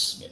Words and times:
Smith. 0.00 0.29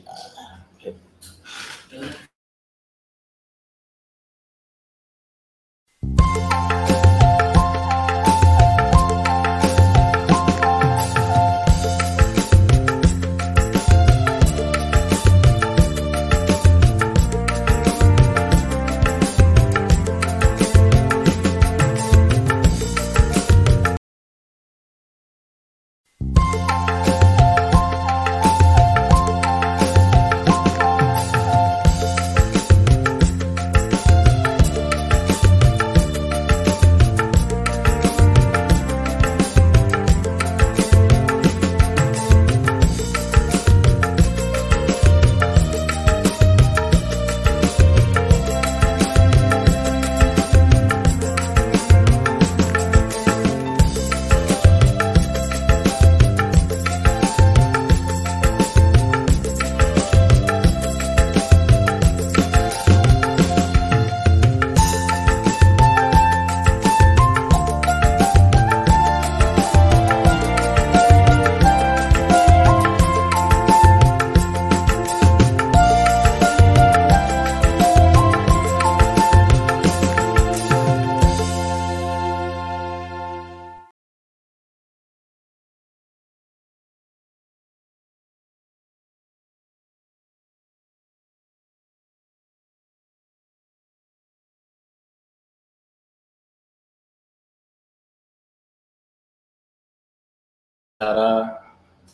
Cara 100.98 101.62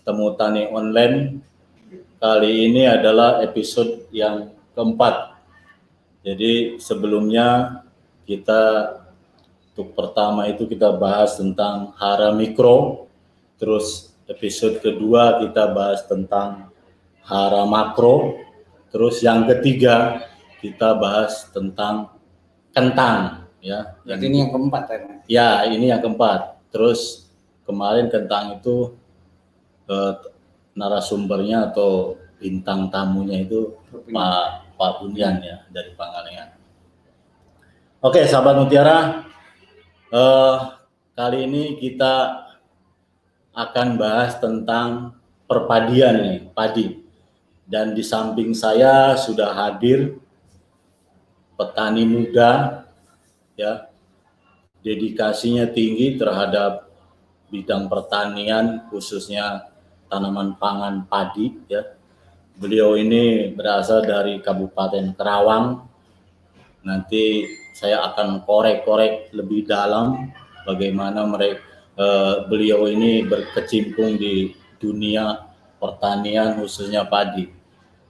temu 0.05 0.37
tani 0.37 0.69
online 0.69 1.41
kali 2.21 2.69
ini 2.69 2.85
adalah 2.85 3.41
episode 3.41 4.13
yang 4.13 4.53
keempat. 4.77 5.41
Jadi 6.21 6.77
sebelumnya 6.77 7.81
kita 8.29 8.93
untuk 9.73 9.97
pertama 9.97 10.53
itu 10.53 10.69
kita 10.69 10.93
bahas 11.01 11.41
tentang 11.41 11.97
hara 11.97 12.37
mikro, 12.37 13.09
terus 13.57 14.13
episode 14.29 14.85
kedua 14.85 15.41
kita 15.41 15.65
bahas 15.73 16.05
tentang 16.05 16.69
hara 17.25 17.65
makro, 17.65 18.37
terus 18.93 19.25
yang 19.25 19.49
ketiga 19.49 20.29
kita 20.61 20.93
bahas 20.93 21.49
tentang 21.57 22.13
kentang 22.77 23.49
ya. 23.65 23.97
Yang 24.05 24.29
ini 24.29 24.37
yang 24.45 24.51
keempat 24.53 24.85
ya. 24.93 24.99
Ya, 25.25 25.49
ini 25.73 25.89
yang 25.89 26.05
keempat. 26.05 26.61
Terus 26.69 27.24
kemarin 27.65 28.13
tentang 28.13 28.61
itu 28.61 28.95
eh, 29.89 30.15
narasumbernya 30.77 31.73
atau 31.73 32.17
bintang 32.39 32.93
tamunya 32.93 33.45
itu 33.45 33.73
Pak 33.91 34.77
Pak 34.77 34.93
Bunian 35.01 35.41
ya 35.41 35.65
dari 35.73 35.93
Pangalengan. 35.97 36.57
Oke, 38.05 38.29
sahabat 38.29 38.61
Mutiara, 38.61 39.25
eh, 40.13 40.57
kali 41.17 41.49
ini 41.49 41.81
kita 41.81 42.45
akan 43.55 43.97
bahas 43.97 44.37
tentang 44.43 45.17
perpadian 45.49 46.15
nih, 46.21 46.39
padi. 46.53 47.01
Dan 47.65 47.97
di 47.97 48.05
samping 48.05 48.53
saya 48.53 49.17
sudah 49.17 49.57
hadir 49.57 50.21
petani 51.57 52.05
muda 52.05 52.85
ya 53.57 53.89
dedikasinya 54.85 55.65
tinggi 55.71 56.21
terhadap 56.21 56.84
bidang 57.55 57.87
pertanian 57.87 58.91
khususnya 58.91 59.71
tanaman 60.11 60.59
pangan 60.59 61.07
padi 61.07 61.55
ya. 61.71 61.95
Beliau 62.59 62.99
ini 62.99 63.55
berasal 63.55 64.03
dari 64.03 64.43
Kabupaten 64.43 65.15
Kerawang. 65.15 65.87
Nanti 66.83 67.47
saya 67.75 68.03
akan 68.11 68.43
korek-korek 68.43 69.31
lebih 69.35 69.67
dalam 69.67 70.35
bagaimana 70.67 71.27
mereka 71.27 71.63
eh, 71.95 72.35
beliau 72.51 72.91
ini 72.91 73.23
berkecimpung 73.27 74.19
di 74.19 74.55
dunia 74.83 75.47
pertanian 75.79 76.59
khususnya 76.59 77.07
padi. 77.07 77.51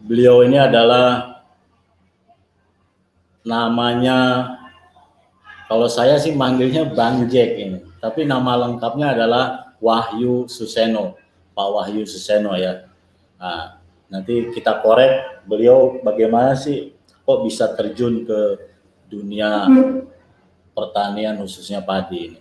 Beliau 0.00 0.44
ini 0.44 0.61
adalah 0.61 1.41
namanya 3.44 4.49
kalau 5.69 5.88
saya 5.88 6.21
sih 6.21 6.37
manggilnya 6.37 6.84
Bang 6.93 7.28
Jack 7.28 7.56
ini 7.56 7.94
tapi 8.04 8.28
nama 8.28 8.69
lengkapnya 8.69 9.16
adalah 9.16 9.72
Wahyu 9.81 10.44
Suseno, 10.44 11.16
Pak 11.56 11.69
Wahyu 11.72 12.04
Suseno 12.04 12.53
ya. 12.53 12.84
Nah, 13.41 13.81
nanti 14.12 14.53
kita 14.53 14.84
korek 14.84 15.44
beliau 15.48 16.04
bagaimana 16.04 16.53
sih 16.53 16.93
kok 17.25 17.41
bisa 17.41 17.72
terjun 17.72 18.28
ke 18.28 18.60
dunia 19.09 19.64
pertanian 20.76 21.41
khususnya 21.41 21.81
padi 21.81 22.28
ini. 22.28 22.41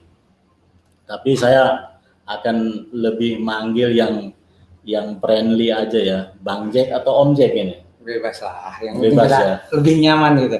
Tapi 1.07 1.31
saya 1.39 1.95
akan 2.27 2.91
lebih 2.91 3.39
manggil 3.39 3.95
yang 3.95 4.35
yang 4.83 5.15
friendly 5.23 5.71
aja 5.71 5.99
ya, 6.03 6.19
Bang 6.43 6.75
Jack 6.75 6.91
atau 6.91 7.23
Om 7.23 7.39
Jack 7.39 7.55
ini. 7.55 7.79
Bebas 8.03 8.35
lah, 8.43 8.83
yang 8.83 8.99
Bebas 8.99 9.31
ya. 9.31 9.63
lebih 9.71 9.95
nyaman 10.03 10.43
gitu. 10.43 10.59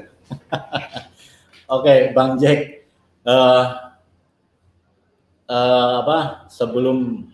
Oke, 1.75 2.15
Bang 2.15 2.39
Jack. 2.39 2.87
eh, 3.23 3.63
eh, 5.49 5.93
apa 6.03 6.47
sebelum 6.47 7.27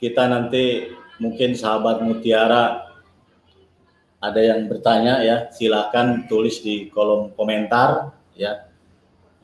kita 0.00 0.28
nanti 0.28 0.90
mungkin 1.22 1.54
sahabat 1.56 2.02
Mutiara 2.02 2.84
ada 4.24 4.40
yang 4.40 4.64
bertanya 4.68 5.20
ya 5.20 5.52
silakan 5.52 6.24
tulis 6.24 6.64
di 6.64 6.88
kolom 6.88 7.36
komentar 7.36 8.16
ya. 8.32 8.68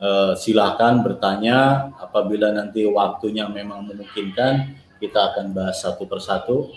Eh, 0.01 0.33
silakan 0.33 1.05
bertanya 1.05 1.89
apabila 2.01 2.49
nanti 2.49 2.81
waktunya 2.89 3.45
memang 3.45 3.85
memungkinkan 3.85 4.73
kita 4.97 5.33
akan 5.33 5.53
bahas 5.53 5.77
satu 5.77 6.09
persatu. 6.09 6.73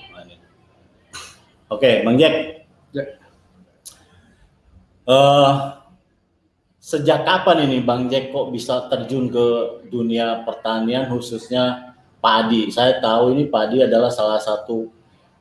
Oke 1.72 2.04
Bang 2.04 2.20
Jack. 2.20 2.68
Ya. 2.92 3.04
Eh, 5.08 5.52
sejak 6.84 7.24
kapan 7.24 7.64
ini 7.64 7.80
Bang 7.80 8.12
Jack 8.12 8.28
kok 8.28 8.52
bisa 8.52 8.92
terjun 8.92 9.32
ke 9.32 9.46
dunia 9.88 10.44
pertanian 10.44 11.08
khususnya 11.08 11.96
padi? 12.20 12.68
Saya 12.68 13.00
tahu 13.00 13.32
ini 13.32 13.48
padi 13.48 13.80
adalah 13.80 14.12
salah 14.12 14.36
satu 14.36 14.92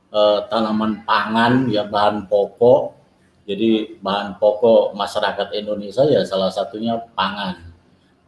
eh, 0.07 0.39
tanaman 0.47 1.03
pangan 1.03 1.67
ya 1.67 1.83
bahan 1.83 2.31
pokok. 2.31 3.03
Jadi 3.43 3.99
bahan 3.99 4.39
pokok 4.39 4.95
masyarakat 4.95 5.51
Indonesia 5.59 6.07
ya 6.07 6.23
salah 6.23 6.47
satunya 6.47 6.95
pangan. 7.11 7.75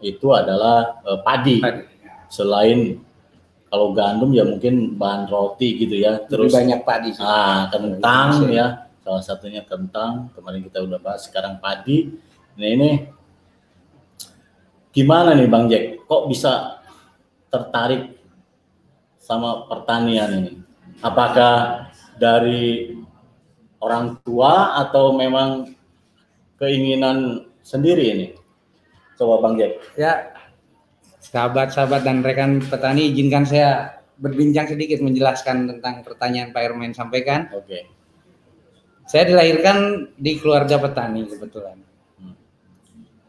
Itu 0.04 0.36
adalah 0.36 1.00
eh, 1.08 1.20
padi. 1.24 1.64
Padi. 1.64 1.84
Selain 2.28 3.00
kalau 3.72 3.96
gandum 3.96 4.36
ya 4.36 4.44
mungkin 4.44 5.00
bahan 5.00 5.32
roti 5.32 5.80
gitu 5.80 5.96
ya. 6.04 6.20
Terus 6.28 6.52
Terus 6.52 6.60
banyak 6.60 6.80
padi 6.84 7.16
sih. 7.16 7.24
Ah, 7.24 7.72
kentang 7.72 8.52
ya, 8.52 8.92
salah 9.08 9.24
satunya 9.24 9.64
kentang. 9.64 10.36
Kemarin 10.36 10.68
kita 10.68 10.84
udah 10.84 11.00
bahas, 11.00 11.24
sekarang 11.32 11.64
padi. 11.64 12.12
Nah 12.56 12.68
ini 12.72 12.90
gimana 14.96 15.36
nih 15.36 15.50
Bang 15.52 15.68
Jack? 15.68 16.08
Kok 16.08 16.32
bisa 16.32 16.80
tertarik 17.52 18.16
sama 19.20 19.68
pertanian 19.68 20.32
ini? 20.40 20.54
Apakah 21.04 21.88
dari 22.16 22.96
orang 23.84 24.16
tua 24.24 24.80
atau 24.80 25.12
memang 25.12 25.76
keinginan 26.56 27.50
sendiri 27.60 28.06
ini? 28.16 28.28
Coba 29.20 29.44
Bang 29.44 29.60
Jack. 29.60 29.80
Ya, 30.00 30.32
sahabat-sahabat 31.20 32.08
dan 32.08 32.24
rekan 32.24 32.64
petani 32.64 33.12
izinkan 33.12 33.44
saya 33.44 34.00
berbincang 34.16 34.72
sedikit 34.72 35.04
menjelaskan 35.04 35.68
tentang 35.68 36.04
pertanyaan 36.08 36.56
Pak 36.56 36.64
Ermen 36.64 36.96
sampaikan. 36.96 37.52
Oke. 37.52 37.92
Saya 39.06 39.28
dilahirkan 39.28 40.10
di 40.18 40.40
keluarga 40.40 40.80
petani 40.80 41.28
kebetulan. 41.28 41.78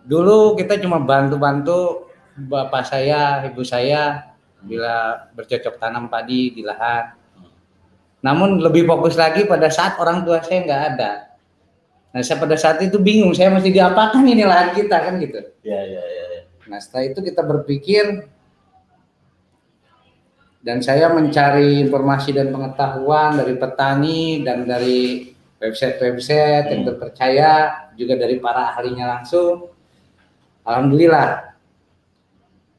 Dulu 0.07 0.55
kita 0.55 0.79
cuma 0.79 1.03
bantu-bantu 1.03 2.07
bapak 2.39 2.87
saya, 2.87 3.43
ibu 3.43 3.67
saya 3.67 4.31
bila 4.63 5.27
bercocok 5.35 5.83
tanam 5.83 6.07
padi 6.07 6.55
di 6.55 6.63
lahan. 6.63 7.19
Namun 8.23 8.63
lebih 8.63 8.87
fokus 8.87 9.19
lagi 9.19 9.47
pada 9.47 9.67
saat 9.67 9.99
orang 9.99 10.23
tua 10.23 10.39
saya 10.47 10.63
nggak 10.63 10.83
ada. 10.95 11.13
Nah, 12.15 12.23
saya 12.25 12.39
pada 12.41 12.57
saat 12.57 12.81
itu 12.81 12.97
bingung, 12.97 13.37
saya 13.37 13.53
mesti 13.53 13.69
diapakan 13.69 14.25
ini 14.25 14.47
lahan 14.47 14.73
kita 14.73 14.97
kan 14.97 15.21
gitu. 15.21 15.43
Ya, 15.67 15.83
ya, 15.85 16.01
ya. 16.01 16.25
ya. 16.33 16.41
Nah, 16.71 16.79
setelah 16.81 17.13
itu 17.13 17.21
kita 17.21 17.45
berpikir 17.45 18.25
dan 20.65 20.83
saya 20.83 21.13
mencari 21.13 21.79
informasi 21.83 22.35
dan 22.35 22.51
pengetahuan 22.51 23.39
dari 23.39 23.55
petani 23.55 24.43
dan 24.43 24.67
dari 24.67 25.31
website-website 25.63 26.73
yang 26.73 26.83
Hmm. 26.83 26.89
terpercaya, 26.91 27.53
juga 27.95 28.19
dari 28.19 28.43
para 28.43 28.75
ahlinya 28.75 29.21
langsung. 29.21 29.76
Alhamdulillah, 30.67 31.55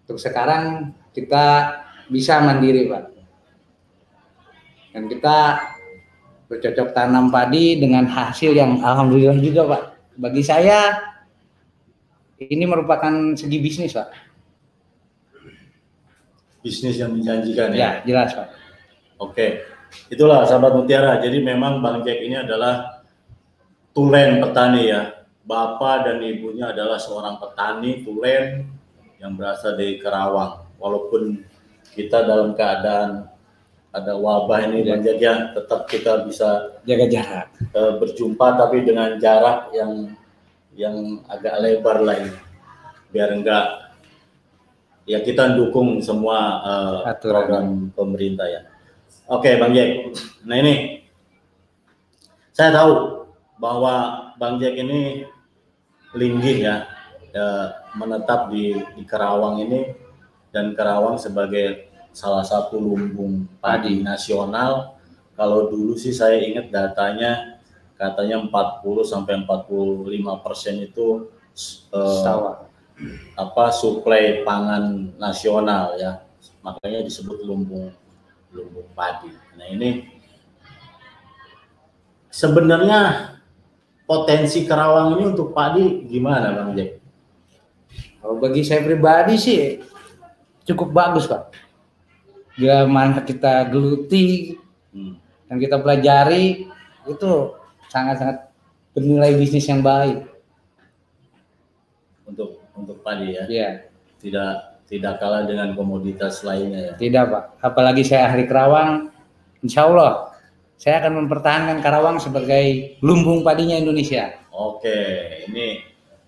untuk 0.04 0.20
sekarang 0.20 0.92
kita 1.16 1.72
bisa 2.12 2.44
mandiri, 2.44 2.92
Pak. 2.92 3.04
Dan 4.92 5.08
kita 5.08 5.64
bercocok 6.52 6.92
tanam 6.92 7.32
padi 7.32 7.80
dengan 7.80 8.04
hasil 8.08 8.52
yang 8.52 8.84
alhamdulillah 8.84 9.40
juga, 9.40 9.64
Pak. 9.72 9.84
Bagi 10.20 10.44
saya 10.44 11.00
ini 12.44 12.68
merupakan 12.68 13.34
segi 13.40 13.58
bisnis, 13.58 13.96
Pak. 13.96 14.12
Bisnis 16.60 17.00
yang 17.00 17.16
menjanjikan 17.16 17.72
ya. 17.72 17.80
Ya, 17.80 17.92
jelas, 18.04 18.36
Pak. 18.36 18.48
Oke, 19.18 19.64
itulah 20.14 20.46
sahabat 20.46 20.76
Mutiara. 20.78 21.24
Jadi 21.24 21.42
memang 21.42 21.82
Bang 21.82 22.06
Jack 22.06 22.20
ini 22.22 22.38
adalah 22.38 23.02
tulen 23.96 24.44
petani 24.44 24.94
ya. 24.94 25.17
Bapak 25.48 26.04
dan 26.04 26.20
ibunya 26.20 26.76
adalah 26.76 27.00
seorang 27.00 27.40
petani 27.40 28.04
tulen 28.04 28.68
yang 29.16 29.32
berasal 29.40 29.80
dari 29.80 29.96
Kerawang. 29.96 30.68
Walaupun 30.76 31.40
kita 31.96 32.28
dalam 32.28 32.52
keadaan 32.52 33.32
ada 33.96 34.14
wabah 34.20 34.68
ini 34.68 34.84
Jack 34.84 35.18
ya, 35.18 35.56
tetap 35.56 35.88
kita 35.88 36.28
bisa 36.28 36.78
Jaga 36.84 37.08
jarak. 37.08 37.48
eh, 37.74 37.94
berjumpa 37.96 38.60
tapi 38.60 38.84
dengan 38.84 39.16
jarak 39.18 39.72
yang 39.72 40.12
yang 40.76 41.24
agak 41.32 41.58
lebar 41.64 42.04
lah 42.04 42.16
ini. 42.20 42.36
Biar 43.10 43.32
enggak 43.32 43.66
ya 45.08 45.24
kita 45.24 45.56
dukung 45.56 46.04
semua 46.04 46.60
Aturan. 47.08 47.32
program 47.32 47.66
pemerintah 47.96 48.46
ya. 48.52 48.62
Oke, 49.32 49.56
Bang 49.56 49.72
Jack. 49.72 50.12
Nah 50.44 50.60
ini 50.60 51.02
saya 52.52 52.76
tahu 52.76 53.24
bahwa 53.58 54.28
Bang 54.38 54.60
Jack 54.62 54.76
ini 54.78 55.24
linggih 56.16 56.58
ya, 56.64 56.76
eh, 57.34 57.68
menetap 57.98 58.52
di, 58.54 58.78
di 58.96 59.04
Kerawang 59.04 59.60
ini 59.64 59.92
dan 60.54 60.72
Kerawang 60.78 61.20
sebagai 61.20 61.92
salah 62.16 62.46
satu 62.46 62.80
lumbung 62.80 63.50
padi 63.60 64.00
nasional. 64.02 64.96
Kalau 65.38 65.70
dulu 65.70 65.94
sih 66.00 66.16
saya 66.16 66.42
ingat 66.42 66.74
datanya 66.74 67.62
katanya 67.98 68.42
40 68.42 69.06
sampai 69.06 69.42
45 69.46 70.46
persen 70.46 70.76
itu 70.82 71.30
eh, 71.94 72.52
apa 73.38 73.64
suplai 73.74 74.42
pangan 74.48 75.14
nasional 75.20 75.98
ya. 76.00 76.24
Makanya 76.66 77.06
disebut 77.06 77.44
lumbung 77.46 77.94
lumbung 78.50 78.90
padi. 78.98 79.30
Nah 79.60 79.68
ini 79.70 80.10
sebenarnya 82.32 83.34
potensi 84.08 84.64
Kerawang 84.64 85.20
ini 85.20 85.36
untuk 85.36 85.52
padi 85.52 86.08
gimana 86.08 86.56
bang 86.56 86.70
Jack? 86.74 86.92
Kalau 88.24 88.40
bagi 88.40 88.64
saya 88.64 88.82
pribadi 88.82 89.36
sih 89.36 89.84
cukup 90.64 90.96
bagus 90.96 91.28
pak. 91.28 91.52
Bila 92.58 92.88
mana 92.88 93.22
kita 93.22 93.68
geluti 93.70 94.58
Hmm. 94.88 95.20
dan 95.46 95.60
kita 95.60 95.78
pelajari 95.78 96.66
itu 97.06 97.32
sangat-sangat 97.92 98.50
bernilai 98.96 99.36
bisnis 99.36 99.68
yang 99.68 99.84
baik. 99.84 100.26
untuk 102.26 102.60
untuk 102.74 102.98
padi 103.04 103.36
ya 103.36 103.44
Iya, 103.48 103.70
tidak 104.20 104.52
tidak 104.88 105.20
kalah 105.20 105.44
dengan 105.48 105.76
komoditas 105.76 106.42
lainnya 106.42 106.92
ya 106.92 106.94
tidak 106.96 107.24
pak. 107.30 107.44
Apalagi 107.62 108.04
saya 108.04 108.32
ahli 108.32 108.48
Kerawang, 108.48 109.12
insya 109.62 109.86
Allah 109.86 110.36
saya 110.78 111.02
akan 111.04 111.26
mempertahankan 111.26 111.82
Karawang 111.82 112.18
sebagai 112.22 112.98
lumbung 113.02 113.42
padinya 113.42 113.76
Indonesia. 113.76 114.38
Oke, 114.54 114.94
ini 115.50 115.82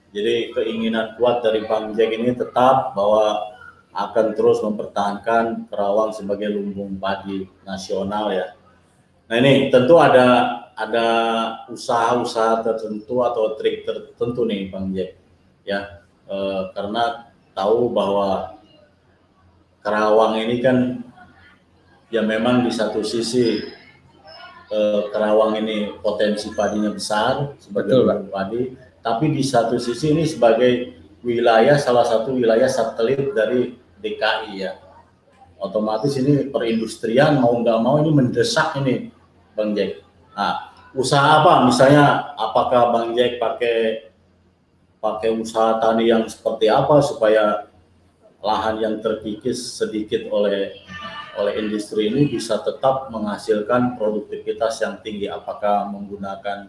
jadi 0.10 0.51
keinginan 0.51 1.16
kuat 1.16 1.46
dari 1.46 1.63
Bang 1.69 1.94
Jack 1.94 2.10
ini 2.12 2.34
tetap 2.34 2.98
bahwa 2.98 3.54
akan 3.94 4.34
terus 4.34 4.62
mempertahankan 4.66 5.69
Kerawang 5.69 6.13
sebagai 6.13 6.50
lumbung 6.50 6.98
padi 6.98 7.46
nasional 7.66 8.34
ya. 8.34 8.57
Nah 9.30 9.36
ini 9.38 9.69
tentu 9.69 10.01
ada 10.01 10.60
ada 10.74 11.07
usaha-usaha 11.69 12.66
tertentu 12.66 13.22
atau 13.22 13.54
trik 13.56 13.86
tertentu 13.86 14.44
nih 14.44 14.74
Bang 14.74 14.90
Jack 14.94 15.13
ya 15.63 16.00
Eh, 16.30 16.63
karena 16.78 17.34
tahu 17.57 17.90
bahwa 17.90 18.54
Kerawang 19.80 20.38
ini 20.45 20.62
kan 20.62 21.02
ya 22.13 22.22
memang 22.22 22.68
di 22.68 22.69
satu 22.69 23.02
sisi 23.02 23.63
eh, 24.69 25.01
Kerawang 25.10 25.60
ini 25.60 25.98
potensi 26.00 26.54
padinya 26.54 26.94
besar 26.94 27.57
sebagai 27.57 28.06
Betul, 28.06 28.30
padi, 28.30 28.62
tapi 29.01 29.25
di 29.33 29.44
satu 29.44 29.77
sisi 29.81 30.13
ini 30.13 30.24
sebagai 30.25 30.95
wilayah 31.25 31.75
salah 31.75 32.07
satu 32.07 32.36
wilayah 32.36 32.69
satelit 32.69 33.36
dari 33.36 33.75
DKI 34.00 34.54
ya. 34.56 34.80
Otomatis 35.60 36.16
ini 36.16 36.48
perindustrian 36.48 37.36
mau 37.36 37.51
nggak 37.60 37.80
mau 37.83 38.00
ini 38.00 38.12
mendesak 38.16 38.80
ini 38.80 39.12
Bang 39.60 39.75
Jack. 39.75 40.00
Nah, 40.31 40.71
usaha 40.95 41.44
apa 41.44 41.68
misalnya 41.68 42.31
apakah 42.39 42.95
Bang 42.95 43.12
Jack 43.12 43.44
pakai 43.44 44.07
pakai 45.04 45.36
usaha 45.36 45.80
tani 45.83 46.07
yang 46.07 46.24
seperti 46.27 46.71
apa 46.71 47.04
supaya 47.04 47.68
lahan 48.39 48.80
yang 48.80 48.95
terkikis 49.04 49.60
sedikit 49.80 50.31
oleh 50.31 50.80
oleh 51.39 51.56
industri 51.63 52.12
ini 52.12 52.27
bisa 52.27 52.59
tetap 52.59 53.07
menghasilkan 53.09 53.95
produktivitas 53.95 54.83
yang 54.83 55.00
tinggi 55.00 55.31
apakah 55.31 55.88
menggunakan 55.88 56.68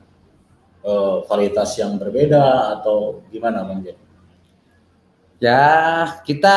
eh, 0.80 1.16
varietas 1.26 1.76
yang 1.76 1.98
berbeda 1.98 2.78
atau 2.78 3.20
gimana 3.28 3.66
Bang 3.66 3.82
Jack? 3.82 3.98
Ya, 5.40 5.64
kita 6.22 6.56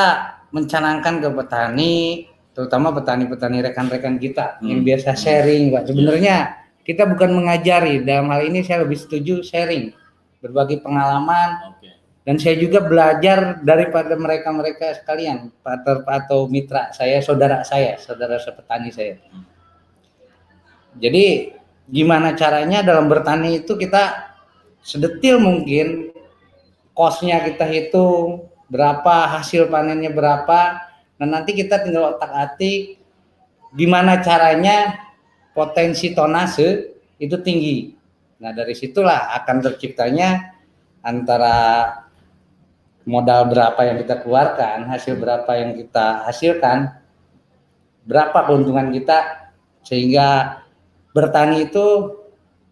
mencanangkan 0.52 1.24
ke 1.24 1.30
petani, 1.32 1.96
terutama 2.52 2.92
petani-petani 2.92 3.64
rekan-rekan 3.64 4.20
kita 4.20 4.60
yang 4.62 4.84
Hmm. 4.84 4.88
biasa 4.88 5.16
sharing, 5.16 5.72
Pak. 5.72 5.88
Sebenarnya 5.90 6.38
kita 6.84 7.08
bukan 7.08 7.32
mengajari, 7.32 8.04
dalam 8.04 8.28
hal 8.30 8.44
ini 8.44 8.60
saya 8.62 8.84
lebih 8.84 9.00
setuju 9.00 9.40
sharing, 9.40 9.96
berbagi 10.44 10.84
pengalaman, 10.84 11.74
Oke. 11.74 11.93
Dan 12.24 12.40
saya 12.40 12.56
juga 12.56 12.80
belajar 12.80 13.60
daripada 13.60 14.16
mereka-mereka 14.16 15.04
sekalian, 15.04 15.52
partner 15.60 16.08
atau 16.08 16.48
mitra 16.48 16.88
saya, 16.96 17.20
saudara 17.20 17.68
saya, 17.68 18.00
saudara 18.00 18.40
sepetani 18.40 18.96
saya. 18.96 19.20
Jadi 20.96 21.52
gimana 21.92 22.32
caranya 22.32 22.80
dalam 22.80 23.12
bertani 23.12 23.60
itu 23.60 23.76
kita 23.76 24.34
sedetil 24.80 25.44
mungkin 25.44 26.16
kosnya 26.96 27.44
kita 27.44 27.68
hitung 27.68 28.48
berapa 28.72 29.28
hasil 29.36 29.68
panennya 29.68 30.14
berapa 30.14 30.80
dan 31.20 31.28
nanti 31.28 31.52
kita 31.52 31.84
tinggal 31.84 32.16
otak 32.16 32.32
atik 32.32 33.00
gimana 33.76 34.24
caranya 34.24 34.96
potensi 35.52 36.16
tonase 36.16 36.96
itu 37.20 37.36
tinggi 37.44 37.96
nah 38.40 38.56
dari 38.56 38.76
situlah 38.76 39.36
akan 39.44 39.58
terciptanya 39.60 40.56
antara 41.04 42.03
modal 43.04 43.52
berapa 43.52 43.80
yang 43.84 43.98
kita 44.00 44.24
keluarkan 44.24 44.88
hasil 44.88 45.20
berapa 45.20 45.52
yang 45.60 45.76
kita 45.76 46.24
hasilkan 46.28 46.96
berapa 48.08 48.36
keuntungan 48.48 48.92
kita 48.92 49.52
sehingga 49.84 50.60
bertani 51.12 51.68
itu 51.68 52.20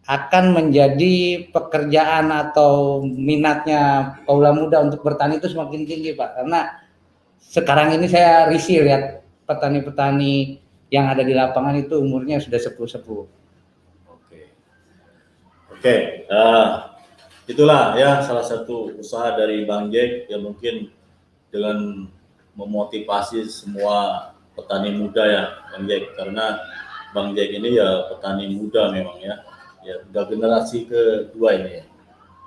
akan 0.08 0.58
menjadi 0.58 1.48
pekerjaan 1.54 2.34
atau 2.34 3.04
minatnya 3.06 4.16
kaula 4.26 4.52
muda 4.52 4.82
untuk 4.82 5.06
bertani 5.06 5.38
itu 5.38 5.52
semakin 5.52 5.86
tinggi 5.86 6.18
Pak 6.18 6.42
karena 6.42 6.80
sekarang 7.40 7.96
ini 8.00 8.08
saya 8.08 8.48
risih 8.50 8.82
lihat 8.82 9.22
petani-petani 9.46 10.58
yang 10.92 11.08
ada 11.08 11.24
di 11.24 11.32
lapangan 11.32 11.80
itu 11.80 12.00
umurnya 12.00 12.44
sudah 12.44 12.60
sepuh-sepuh. 12.60 13.24
Oke. 14.12 14.40
Oke, 15.72 15.96
eh, 16.28 16.68
itulah 17.50 17.98
ya 17.98 18.22
salah 18.22 18.46
satu 18.46 18.94
usaha 18.98 19.34
dari 19.34 19.66
Bang 19.66 19.90
Jack 19.90 20.30
yang 20.30 20.46
mungkin 20.46 20.94
dengan 21.50 22.08
memotivasi 22.54 23.48
semua 23.50 24.32
petani 24.54 24.94
muda 24.94 25.24
ya 25.26 25.44
Bang 25.74 25.86
Jack 25.90 26.04
karena 26.16 26.46
Bang 27.12 27.36
Jack 27.36 27.50
ini 27.52 27.76
ya 27.76 28.08
petani 28.08 28.56
muda 28.56 28.92
memang 28.92 29.20
ya. 29.20 29.36
Ya 29.82 29.98
Udah 30.08 30.30
generasi 30.30 30.86
kedua 30.86 31.58
ini 31.58 31.82
ya. 31.82 31.86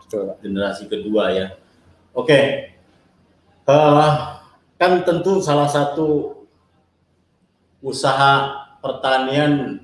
Betul. 0.00 0.24
Generasi 0.40 0.84
kedua 0.86 1.34
ya. 1.34 1.46
Oke. 2.14 2.40
Eh, 3.64 4.12
kan 4.76 4.92
tentu 5.02 5.40
salah 5.40 5.68
satu 5.68 6.40
usaha 7.84 8.64
pertanian 8.80 9.80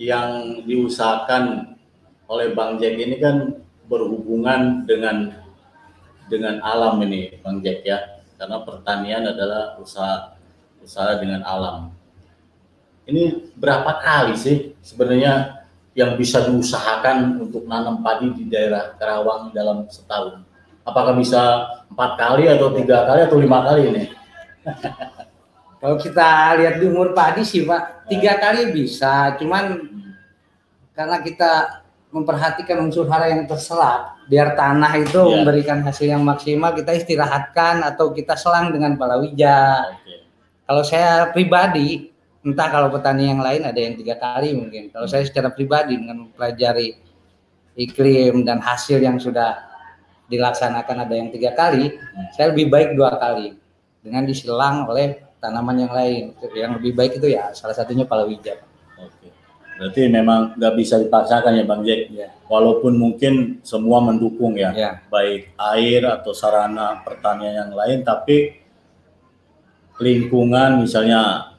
yang 0.00 0.60
diusahakan 0.64 1.76
oleh 2.30 2.54
Bang 2.54 2.78
Jack 2.78 2.94
ini 2.94 3.18
kan 3.18 3.58
berhubungan 3.90 4.86
dengan 4.86 5.34
dengan 6.30 6.62
alam 6.62 7.02
ini 7.02 7.42
Bang 7.42 7.58
Jack 7.58 7.82
ya. 7.82 7.98
Karena 8.38 8.62
pertanian 8.62 9.26
adalah 9.26 9.76
usaha 9.82 10.38
usaha 10.80 11.18
dengan 11.18 11.42
alam. 11.42 11.90
Ini 13.04 13.52
berapa 13.58 13.98
kali 14.00 14.38
sih 14.38 14.78
sebenarnya 14.80 15.60
yang 15.98 16.14
bisa 16.14 16.46
diusahakan 16.46 17.42
untuk 17.42 17.66
nanam 17.66 18.00
padi 18.00 18.30
di 18.30 18.46
daerah 18.46 18.94
Karawang 18.94 19.50
dalam 19.50 19.90
setahun? 19.90 20.46
Apakah 20.86 21.18
bisa 21.18 21.66
empat 21.90 22.16
kali 22.16 22.46
atau 22.46 22.72
tiga 22.72 23.04
kali 23.04 23.20
atau 23.26 23.36
lima 23.42 23.58
kali 23.66 23.82
ini? 23.90 24.04
Kalau 25.80 25.96
kita 25.96 26.60
lihat 26.60 26.76
di 26.78 26.86
umur 26.86 27.16
padi 27.16 27.42
sih 27.42 27.66
Pak, 27.66 28.06
tiga 28.06 28.38
kali 28.38 28.70
bisa. 28.70 29.34
Cuman 29.40 29.80
karena 30.92 31.16
kita 31.24 31.79
memperhatikan 32.10 32.82
unsur 32.82 33.06
hara 33.06 33.30
yang 33.30 33.46
terserap, 33.46 34.18
biar 34.26 34.58
tanah 34.58 34.92
itu 34.98 35.18
Iya. 35.18 35.30
memberikan 35.40 35.78
hasil 35.86 36.10
yang 36.10 36.26
maksimal, 36.26 36.74
kita 36.74 36.90
istirahatkan 36.98 37.86
atau 37.86 38.10
kita 38.10 38.34
selang 38.34 38.74
dengan 38.74 38.98
palawija. 38.98 39.86
Oke. 39.94 40.14
Kalau 40.66 40.82
saya 40.82 41.30
pribadi, 41.30 42.10
entah 42.42 42.68
kalau 42.70 42.90
petani 42.90 43.30
yang 43.30 43.38
lain 43.38 43.62
ada 43.62 43.78
yang 43.78 43.94
tiga 43.94 44.18
kali 44.18 44.54
mungkin. 44.58 44.90
Kalau 44.90 45.06
saya 45.06 45.22
secara 45.22 45.54
pribadi 45.54 45.94
dengan 45.98 46.26
mempelajari 46.26 46.98
iklim 47.78 48.42
dan 48.42 48.58
hasil 48.58 48.98
yang 48.98 49.22
sudah 49.22 49.60
dilaksanakan 50.26 51.06
ada 51.06 51.14
yang 51.14 51.30
tiga 51.30 51.54
kali, 51.54 51.94
saya 52.34 52.50
lebih 52.50 52.70
baik 52.70 52.98
dua 52.98 53.18
kali 53.18 53.54
dengan 54.02 54.26
diselang 54.26 54.86
oleh 54.86 55.30
tanaman 55.38 55.86
yang 55.86 55.92
lain. 55.94 56.34
Yang 56.54 56.72
lebih 56.82 56.92
baik 56.98 57.12
itu 57.22 57.30
ya 57.30 57.54
salah 57.54 57.74
satunya 57.74 58.06
palawija. 58.06 58.58
Oke. 58.98 59.29
Berarti 59.80 60.12
memang 60.12 60.60
nggak 60.60 60.74
bisa 60.76 61.00
dipaksakan 61.00 61.56
ya 61.56 61.64
Bang 61.64 61.80
Jack. 61.88 62.12
Ya. 62.12 62.28
Walaupun 62.52 63.00
mungkin 63.00 63.64
semua 63.64 64.04
mendukung 64.04 64.52
ya, 64.52 64.76
Ya. 64.76 65.00
baik 65.08 65.56
air 65.56 66.04
atau 66.04 66.36
sarana 66.36 67.00
pertanian 67.00 67.64
yang 67.64 67.72
lain, 67.72 68.04
tapi 68.04 68.60
lingkungan 69.96 70.84
misalnya 70.84 71.52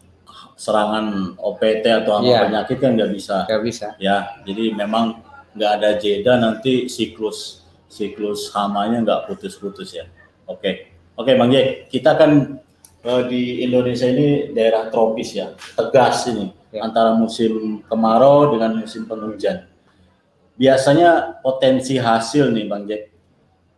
serangan 0.54 1.34
OPT 1.42 1.82
atau 1.90 2.22
hama 2.22 2.30
Iya. 2.30 2.40
penyakit 2.46 2.78
kan 2.78 2.94
nggak 2.94 3.10
bisa. 3.10 3.38
Nggak 3.50 3.64
bisa. 3.66 3.88
Ya, 3.98 4.38
jadi 4.46 4.78
memang 4.78 5.18
nggak 5.58 5.72
ada 5.82 5.90
jeda 5.98 6.38
nanti 6.38 6.86
siklus 6.86 7.66
siklus 7.90 8.54
hamanya 8.54 9.02
nggak 9.02 9.22
putus-putus 9.28 9.98
ya. 9.98 10.06
Oke, 10.46 10.94
oke 11.18 11.34
Bang 11.34 11.50
Jack, 11.50 11.90
kita 11.90 12.14
kan 12.14 12.62
eh, 13.02 13.22
di 13.26 13.66
Indonesia 13.66 14.06
ini 14.06 14.54
daerah 14.54 14.94
tropis 14.94 15.34
ya, 15.34 15.58
tegas 15.74 16.30
ini 16.30 16.54
Ya. 16.72 16.88
antara 16.88 17.12
musim 17.12 17.84
kemarau 17.84 18.56
dengan 18.56 18.80
musim 18.80 19.04
penghujan. 19.04 19.68
Biasanya 20.56 21.44
potensi 21.44 22.00
hasil 22.00 22.48
nih 22.48 22.66
Bang 22.72 22.88
Jack 22.88 23.12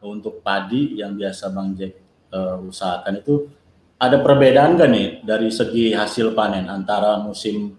untuk 0.05 0.45
padi 0.45 1.01
yang 1.01 1.17
biasa 1.17 1.49
Bang 1.49 1.73
Jack 1.73 1.97
eh, 2.29 2.57
usahakan 2.69 3.17
itu 3.17 3.49
ada 3.97 4.21
perbedaan 4.21 4.77
kan 4.77 4.93
nih 4.93 5.25
dari 5.25 5.49
segi 5.49 5.95
hasil 5.95 6.37
panen 6.37 6.69
antara 6.69 7.17
musim 7.17 7.73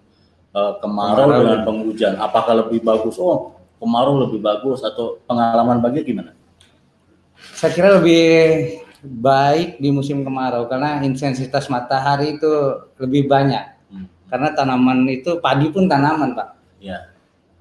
eh, 0.50 0.73
kemarau 0.83 1.30
Kemarau. 1.30 1.40
dengan 1.47 1.59
penghujan? 1.62 2.14
Apakah 2.18 2.66
lebih 2.66 2.83
bagus? 2.83 3.14
Oh, 3.23 3.54
kemarau 3.78 4.18
lebih 4.18 4.42
bagus 4.42 4.83
atau 4.83 5.23
pengalaman 5.30 5.78
Bang 5.78 5.94
Jack 5.94 6.11
gimana? 6.11 6.35
Saya 7.54 7.71
kira 7.71 8.02
lebih 8.02 8.26
baik 9.04 9.76
di 9.78 9.92
musim 9.92 10.25
kemarau 10.25 10.64
karena 10.66 11.04
intensitas 11.04 11.68
matahari 11.68 12.40
itu 12.40 12.50
lebih 12.97 13.28
banyak. 13.28 13.74
Karena 14.28 14.52
tanaman 14.57 15.04
itu 15.11 15.38
padi 15.38 15.69
pun 15.71 15.87
tanaman, 15.87 16.35
Pak. 16.35 16.49
Ya, 16.81 17.14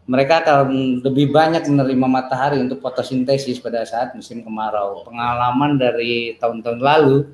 mereka 0.03 0.43
akan 0.43 0.99
lebih 0.99 1.31
banyak 1.31 1.63
menerima 1.63 2.07
matahari 2.07 2.59
untuk 2.59 2.83
fotosintesis 2.83 3.63
pada 3.63 3.87
saat 3.87 4.11
musim 4.11 4.43
kemarau. 4.43 5.07
Pengalaman 5.07 5.79
dari 5.79 6.35
tahun-tahun 6.43 6.79
lalu, 6.83 7.31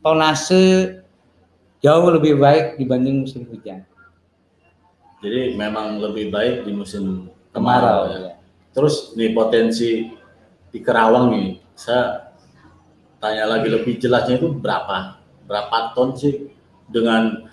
tonase 0.00 0.96
jauh 1.84 2.08
lebih 2.08 2.40
baik 2.40 2.80
dibanding 2.80 3.24
musim 3.24 3.44
hujan. 3.48 3.84
jadi 5.20 5.52
memang 5.52 6.00
lebih 6.00 6.32
baik 6.32 6.64
di 6.64 6.72
musim 6.72 7.28
Kemarau. 7.52 8.08
kemarau. 8.08 8.08
ya. 8.08 8.18
ya. 8.24 8.34
Terus 8.72 9.12
nih 9.20 9.36
potensi 9.36 10.08
di 10.72 10.78
Kerawang 10.80 11.36
nih, 11.36 11.60
saya 11.76 12.32
tanya 13.20 13.44
lagi 13.44 13.68
lebih 13.68 14.00
jelasnya 14.00 14.40
itu 14.40 14.48
berapa? 14.48 15.20
Berapa 15.44 15.92
ton 15.92 16.16
sih 16.16 16.48
dengan 16.88 17.44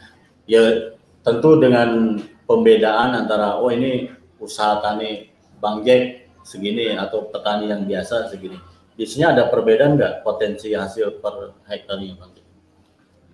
ya 0.48 0.96
tentu 1.28 1.60
dengan 1.60 2.16
pembedaan 2.48 3.12
antara 3.20 3.60
oh 3.60 3.68
ini 3.68 4.08
usaha 4.40 4.80
tani 4.80 5.28
Bang 5.60 5.84
Jack 5.84 6.32
segini 6.48 6.96
atau 6.96 7.28
petani 7.28 7.68
yang 7.68 7.84
biasa 7.84 8.32
segini. 8.32 8.56
Biasanya 8.96 9.36
ada 9.36 9.44
perbedaan 9.52 10.00
nggak 10.00 10.24
potensi 10.24 10.72
hasil 10.72 11.20
per 11.20 11.60
hektarnya 11.68 12.16
Bang 12.16 12.32
Jack? 12.32 12.48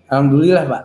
Alhamdulillah 0.09 0.65
Pak. 0.65 0.83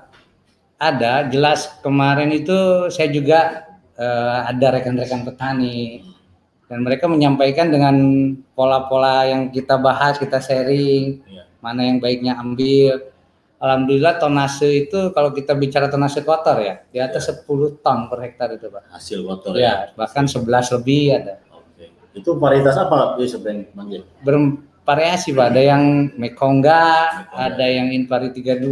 Ada, 0.78 1.26
jelas 1.32 1.66
kemarin 1.82 2.30
itu 2.30 2.86
saya 2.92 3.08
juga 3.10 3.66
eh, 3.96 4.38
ada 4.46 4.78
rekan-rekan 4.78 5.26
petani 5.26 6.06
dan 6.68 6.84
mereka 6.84 7.08
menyampaikan 7.08 7.72
dengan 7.72 7.96
pola-pola 8.52 9.24
yang 9.24 9.48
kita 9.48 9.80
bahas, 9.80 10.20
kita 10.20 10.38
sharing, 10.38 11.24
Iya. 11.24 11.48
mana 11.64 11.80
yang 11.88 11.98
baiknya 11.98 12.36
ambil. 12.36 13.08
Alhamdulillah 13.58 14.22
tonase 14.22 14.86
itu 14.86 15.10
kalau 15.10 15.34
kita 15.34 15.58
bicara 15.58 15.90
tonase 15.90 16.22
kotor 16.22 16.62
ya, 16.62 16.78
di 16.94 17.02
atas 17.02 17.26
10 17.26 17.82
ton 17.82 18.06
per 18.06 18.22
hektar 18.22 18.54
itu 18.54 18.70
Pak. 18.70 18.86
Hasil 18.94 19.26
kotor 19.26 19.58
Ya, 19.58 19.90
bahkan 19.98 20.30
11 20.30 20.70
lebih 20.78 21.18
ada. 21.18 21.42
Oke. 21.50 21.90
Itu 22.14 22.38
varietas 22.38 22.78
apa 22.78 23.18
ya 23.18 23.26
sebenarnya 23.26 23.74
Bang 23.74 23.90
Jack? 23.90 24.06
Bervariasi 24.22 25.34
Pak, 25.34 25.46
ada 25.50 25.62
yang 25.74 25.82
Mekongga, 26.14 26.86
ada 27.34 27.66
yang 27.66 27.90
Invari 27.90 28.30
32. 28.30 28.62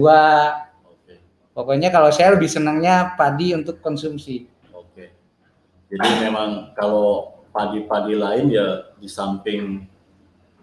Oke. 0.86 1.14
Pokoknya 1.50 1.90
kalau 1.90 2.14
saya 2.14 2.38
lebih 2.38 2.46
senangnya 2.46 3.18
padi 3.18 3.58
untuk 3.58 3.82
konsumsi. 3.82 4.46
Oke. 4.70 5.10
Jadi 5.90 6.30
memang 6.30 6.70
kalau 6.78 7.42
padi-padi 7.50 8.14
lain 8.14 8.54
ya 8.54 8.94
di 9.02 9.10
samping 9.10 9.82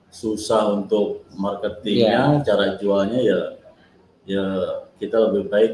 susah 0.07 0.79
untuk 0.79 1.27
marketingnya, 1.35 2.39
cara 2.47 2.79
jualnya 2.79 3.19
ya 3.19 3.41
ya 4.23 4.45
kita 4.99 5.19
lebih 5.29 5.51
baik 5.51 5.73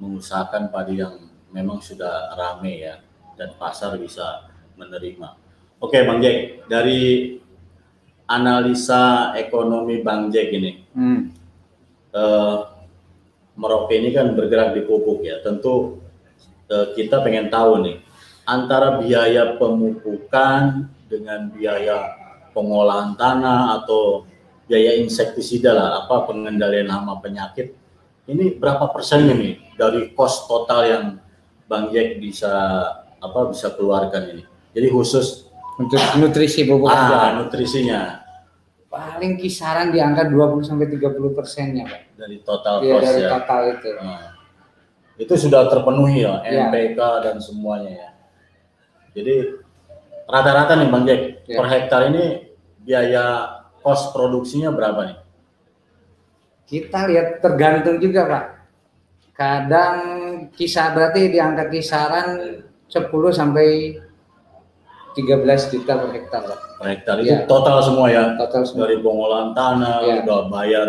mengusahakan 0.00 0.72
padi 0.72 1.00
yang 1.00 1.28
memang 1.52 1.82
sudah 1.84 2.32
rame 2.34 2.80
ya 2.80 3.00
dan 3.36 3.52
pasar 3.60 3.96
bisa 4.00 4.48
menerima. 4.80 5.36
Oke 5.80 6.00
Bang 6.04 6.20
Jack, 6.20 6.68
dari 6.68 7.36
analisa 8.28 9.32
ekonomi 9.36 10.00
Bang 10.04 10.30
Jack 10.30 10.52
ini, 10.52 10.72
Hmm. 10.94 11.32
eh, 12.14 12.58
Merauke 13.60 13.92
ini 13.92 14.08
kan 14.14 14.32
bergerak 14.32 14.72
di 14.72 14.88
pupuk 14.88 15.20
ya. 15.20 15.42
Tentu 15.44 16.00
eh, 16.70 16.86
kita 16.96 17.20
pengen 17.20 17.52
tahu 17.52 17.82
nih 17.84 18.00
antara 18.48 18.96
biaya 19.02 19.58
pemupukan 19.60 20.88
dengan 21.10 21.50
biaya 21.52 22.14
pengolahan 22.56 23.18
tanah 23.18 23.82
atau 23.82 24.24
biaya 24.70 24.94
insektisida 24.94 25.74
lah 25.74 25.88
apa 26.00 26.30
pengendalian 26.30 26.86
hama 26.86 27.18
penyakit 27.18 27.74
ini 28.24 28.54
berapa 28.54 28.86
persennya 28.88 29.34
nih 29.34 29.74
dari 29.74 30.14
cost 30.14 30.46
total 30.46 30.86
yang 30.86 31.04
Bang 31.66 31.90
Jack 31.90 32.18
bisa 32.18 32.50
apa 33.18 33.40
bisa 33.46 33.70
keluarkan 33.70 34.22
ini. 34.28 34.42
Jadi 34.70 34.86
khusus 34.88 35.50
Untuk 35.74 35.96
nutrisi 36.16 36.62
pupuk 36.62 36.86
ah, 36.86 37.34
nutrisinya 37.34 38.20
Paling 38.86 39.34
kisaran 39.34 39.88
di 39.88 39.98
angka 39.98 40.26
20 40.26 40.60
sampai 40.60 40.86
30 40.86 41.30
persennya, 41.30 41.86
Pak. 41.86 42.00
dari 42.16 42.36
total 42.40 42.74
Iya, 42.80 42.92
cost 42.92 43.04
dari 43.06 43.22
ya. 43.22 43.30
total 43.32 43.60
itu. 43.70 43.90
Nah, 43.96 44.22
itu 45.16 45.34
sudah 45.36 45.60
terpenuhi 45.66 46.16
ya, 46.20 46.42
Ya. 46.42 46.68
NPK 46.68 46.98
dan 47.22 47.36
semuanya 47.38 47.92
ya. 47.92 48.08
Jadi 49.12 49.34
rata-rata 50.24 50.74
nih 50.74 50.88
Bang 50.88 51.04
Jack, 51.04 51.20
Ya. 51.44 51.56
per 51.56 51.66
hektar 51.66 52.00
ini 52.08 52.24
biaya 52.80 53.24
kos 53.80 54.12
produksinya 54.12 54.70
berapa 54.70 55.00
nih? 55.06 55.18
Kita 56.64 57.10
lihat 57.10 57.42
tergantung 57.42 57.98
juga, 57.98 58.22
Pak. 58.24 58.44
Kadang 59.34 59.96
kisah 60.52 60.92
berarti 60.92 61.32
di 61.32 61.38
angka 61.40 61.66
kisaran 61.66 62.60
10 62.86 63.08
sampai 63.32 63.96
13 65.12 65.72
juta 65.74 65.98
per 65.98 66.10
hektar, 66.14 66.42
Pak. 66.46 66.58
Per 66.78 66.86
hektar 66.86 67.16
itu 67.18 67.34
Ya. 67.34 67.44
total 67.44 67.82
semua 67.82 68.06
ya, 68.08 68.38
Total 68.38 68.62
semua. 68.62 68.86
dari 68.86 68.96
pengolahan 69.02 69.50
tanah, 69.52 69.96
Ya. 70.06 70.22
udah 70.22 70.40
bayar 70.46 70.86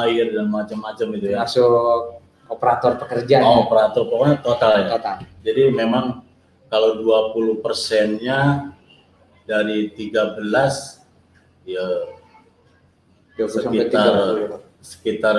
air 0.00 0.26
dan 0.32 0.48
macam-macam 0.48 1.08
itu 1.14 1.26
ya. 1.30 1.44
Masuk 1.44 2.16
operator 2.48 2.96
pekerjaan. 2.96 3.44
Oh, 3.44 3.68
operator 3.68 4.08
pokoknya 4.08 4.40
total 4.40 4.72
ya. 4.80 4.86
Total. 4.96 5.16
Jadi 5.44 5.62
memang 5.68 6.24
kalau 6.72 6.96
20 6.96 7.60
persennya 7.60 8.72
dari 9.44 9.92
13 9.92 11.04
ya 11.64 11.84
20 11.84 12.08
sampai 12.08 12.17
sekitar 13.46 14.12
30. 14.50 14.82
sekitar 14.82 15.36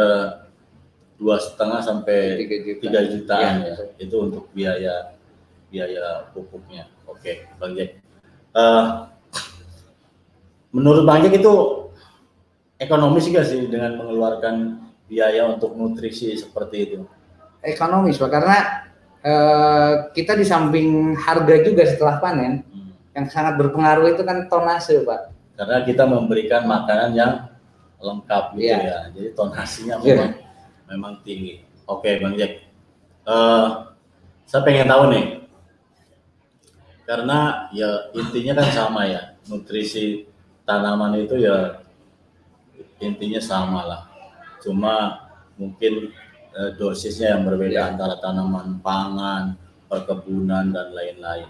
dua 1.20 1.36
setengah 1.36 1.84
sampai 1.84 2.40
Tiga 2.80 3.04
juta. 3.04 3.36
jutaan 3.36 3.56
Iya, 3.60 3.76
ya, 3.76 3.86
itu 4.00 4.16
untuk 4.16 4.48
biaya 4.56 5.12
biaya 5.68 6.32
pupuknya. 6.32 6.88
Oke, 7.04 7.44
Bang 7.60 7.76
Jack. 7.76 8.00
Eh, 8.56 8.86
menurut 10.72 11.04
Bang 11.04 11.20
Jack 11.22 11.36
itu 11.36 11.54
ekonomis 12.80 13.28
gak 13.28 13.46
sih 13.46 13.68
dengan 13.68 14.00
mengeluarkan 14.00 14.80
biaya 15.06 15.50
untuk 15.50 15.76
nutrisi 15.76 16.38
seperti 16.38 16.78
itu? 16.86 17.00
Ekonomis 17.60 18.16
Pak 18.16 18.32
karena 18.32 18.58
eh, 19.20 19.92
kita 20.16 20.40
di 20.40 20.48
samping 20.48 21.12
harga 21.20 21.56
juga 21.60 21.84
setelah 21.84 22.24
panen 22.24 22.64
Hmm. 22.64 22.96
yang 23.12 23.26
sangat 23.28 23.60
berpengaruh 23.60 24.16
itu 24.16 24.24
kan 24.24 24.48
tonase 24.48 25.04
Pak. 25.04 25.36
Karena 25.60 25.84
kita 25.84 26.08
memberikan 26.08 26.64
makanan 26.64 27.12
yang 27.12 27.32
lengkap 28.00 28.44
gitu 28.56 28.64
Iya. 28.66 28.78
ya, 28.80 28.98
jadi 29.12 29.30
tonasinya 29.36 29.96
Iya. 30.00 30.16
memang 30.16 30.32
memang 30.90 31.14
tinggi. 31.22 31.62
Oke, 31.86 32.18
Bang 32.18 32.34
Jack. 32.34 32.66
Eh, 33.28 33.68
saya 34.46 34.62
pengen 34.66 34.90
tahu 34.90 35.14
nih, 35.14 35.26
karena 37.06 37.70
ya 37.74 38.10
intinya 38.14 38.62
kan 38.62 38.70
sama 38.70 39.02
ya, 39.06 39.38
nutrisi 39.50 40.26
tanaman 40.66 41.18
itu 41.18 41.38
ya 41.38 41.82
intinya 43.02 43.42
sama 43.42 43.82
lah. 43.86 44.02
Cuma 44.62 45.26
mungkin 45.58 46.14
eh, 46.50 46.70
dosisnya 46.78 47.38
yang 47.38 47.46
berbeda 47.46 47.74
Iya. 47.78 47.90
antara 47.94 48.16
tanaman 48.18 48.82
pangan, 48.82 49.54
perkebunan 49.86 50.74
dan 50.74 50.94
lain-lain. 50.94 51.50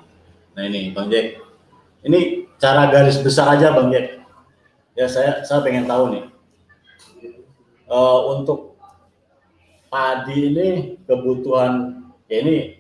Nah 0.56 0.64
ini 0.66 0.92
Bang 0.92 1.08
Jack, 1.08 1.40
ini 2.04 2.48
cara 2.60 2.92
garis 2.92 3.20
besar 3.20 3.56
aja 3.56 3.72
Bang 3.72 3.92
Jack. 3.92 4.20
Ya 4.96 5.08
saya 5.08 5.44
saya 5.44 5.64
pengen 5.64 5.88
tahu 5.88 6.12
nih. 6.12 6.24
Eh, 7.90 8.20
untuk 8.38 8.78
padi 9.90 10.54
ini 10.54 10.70
kebutuhan 11.10 12.06
ya 12.30 12.38
ini 12.46 12.78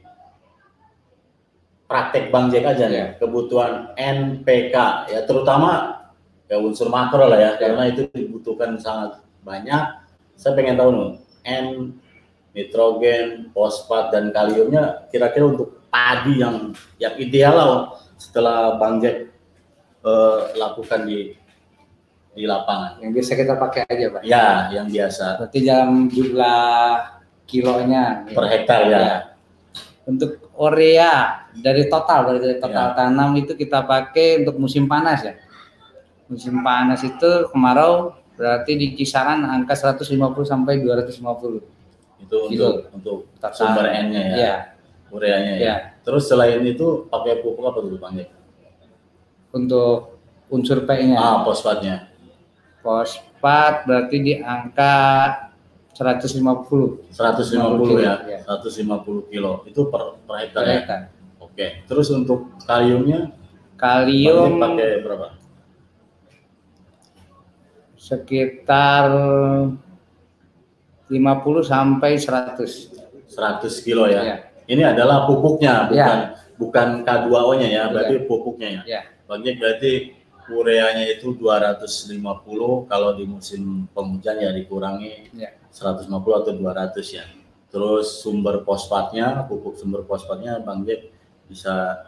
praktek 1.89 2.29
Bang 2.29 2.53
Jack 2.53 2.77
aja 2.77 2.85
nih, 2.85 2.93
Iya. 2.93 3.07
kebutuhan 3.17 3.97
NPK 3.97 5.09
ya 5.09 5.25
terutama 5.25 5.97
ya 6.45 6.61
unsur 6.61 6.93
makro 6.93 7.25
lah 7.25 7.41
ya 7.41 7.51
karena 7.57 7.89
itu 7.89 8.05
dibutuhkan 8.13 8.77
sangat 8.77 9.25
banyak. 9.41 9.97
Saya 10.37 10.53
pengen 10.53 10.77
tahu 10.77 10.89
nih 10.93 11.09
N 11.41 11.67
nitrogen, 12.53 13.49
fosfat 13.49 14.13
dan 14.13 14.29
kaliumnya 14.29 15.09
kira-kira 15.09 15.49
untuk 15.49 15.81
padi 15.89 16.37
yang 16.45 16.69
yang 17.01 17.17
ideal 17.17 17.53
lah 17.57 17.73
setelah 18.21 18.77
Bang 18.77 19.01
Jack 19.01 19.25
eh, 20.05 20.39
lakukan 20.53 21.09
di 21.09 21.33
di 22.31 22.45
lapangan. 22.45 23.01
Yang 23.01 23.11
biasa 23.19 23.31
kita 23.35 23.53
pakai 23.57 23.81
aja 23.85 24.05
Pak. 24.13 24.21
Ya, 24.23 24.45
yang 24.71 24.87
biasa 24.87 25.25
Berarti 25.41 25.57
dalam 25.61 26.07
jumlah 26.07 26.61
kilonya. 27.43 28.03
per 28.29 28.45
hektar 28.47 28.81
ya. 28.85 28.99
Ya. 28.99 29.15
Untuk 30.05 30.41
urea 30.57 31.45
dari 31.53 31.85
total 31.85 32.37
dari 32.37 32.57
total 32.57 32.93
Ya. 32.93 32.95
tanam 32.97 33.37
itu 33.37 33.53
kita 33.53 33.85
pakai 33.85 34.41
untuk 34.41 34.57
musim 34.57 34.85
panas 34.85 35.21
ya. 35.21 35.33
Musim 36.29 36.61
panas 36.61 37.01
itu 37.01 37.49
kemarau 37.49 38.13
berarti 38.37 38.73
di 38.73 38.87
kisaran 38.95 39.43
angka 39.43 39.75
150 39.75 40.45
sampai 40.45 40.79
250. 40.81 41.61
Itu 42.19 42.37
Gitu. 42.49 42.61
untuk 42.61 42.73
untuk 42.93 43.17
sumber 43.53 43.89
N-nya 43.89 44.21
ya, 44.21 44.35
Iya. 44.35 44.55
ureanya 45.09 45.53
ya. 45.57 45.65
Ya. 45.65 45.75
Terus 46.01 46.25
selain 46.25 46.61
itu 46.63 47.05
pakai 47.05 47.41
pupuk 47.41 47.65
apa 47.65 47.79
dulu 47.81 47.97
Bang? 47.97 48.17
Untuk 49.49 50.17
unsur 50.49 50.85
P-nya. 50.85 51.17
Ah, 51.17 51.37
fosfatnya. 51.41 52.08
Fosfat 52.79 53.83
berarti 53.85 54.17
di 54.19 54.33
angka 54.39 54.95
150 55.93 57.11
150 57.11 57.99
ya, 57.99 58.15
Ya. 58.23 58.39
150 58.47 59.27
kilo 59.27 59.67
itu 59.67 59.81
per, 59.91 60.15
per 60.23 60.35
hektar 60.47 60.63
per 60.63 60.71
ya. 60.71 60.97
Oke. 61.43 61.83
Terus 61.85 62.07
untuk 62.11 62.55
kaliumnya 62.63 63.35
Kalium 63.79 64.59
pakai 64.59 64.99
berapa? 65.03 65.27
sekitar 67.99 69.05
50 71.11 71.61
sampai 71.61 72.11
100. 72.17 73.29
100 73.29 73.85
kilo 73.85 74.09
ya. 74.09 74.21
Ya. 74.23 74.37
Ini 74.65 74.93
adalah 74.93 75.25
pupuknya, 75.25 75.89
bukan 75.89 75.97
Ya. 75.97 76.33
bukan 76.57 76.87
K2O-nya 77.05 77.67
ya, 77.69 77.83
berarti 77.89 78.25
pupuknya 78.25 78.81
ya. 78.81 78.81
Ya. 78.85 79.01
Jack 79.45 79.61
berarti 79.61 79.91
ureanya 80.51 81.05
itu 81.07 81.33
250 81.37 82.89
kalau 82.89 83.15
di 83.15 83.25
musim 83.25 83.85
penghujan 83.93 84.41
ya 84.41 84.51
dikurangi 84.53 85.33
Ya. 85.35 85.53
150 85.69 86.09
atau 86.09 86.51
200 86.53 87.05
ya. 87.13 87.25
Terus 87.69 88.25
sumber 88.25 88.65
fosfatnya, 88.65 89.45
pupuk 89.45 89.77
sumber 89.77 90.01
fosfatnya 90.03 90.57
Bang 90.65 90.81
Jack 90.89 91.13
bisa 91.45 92.05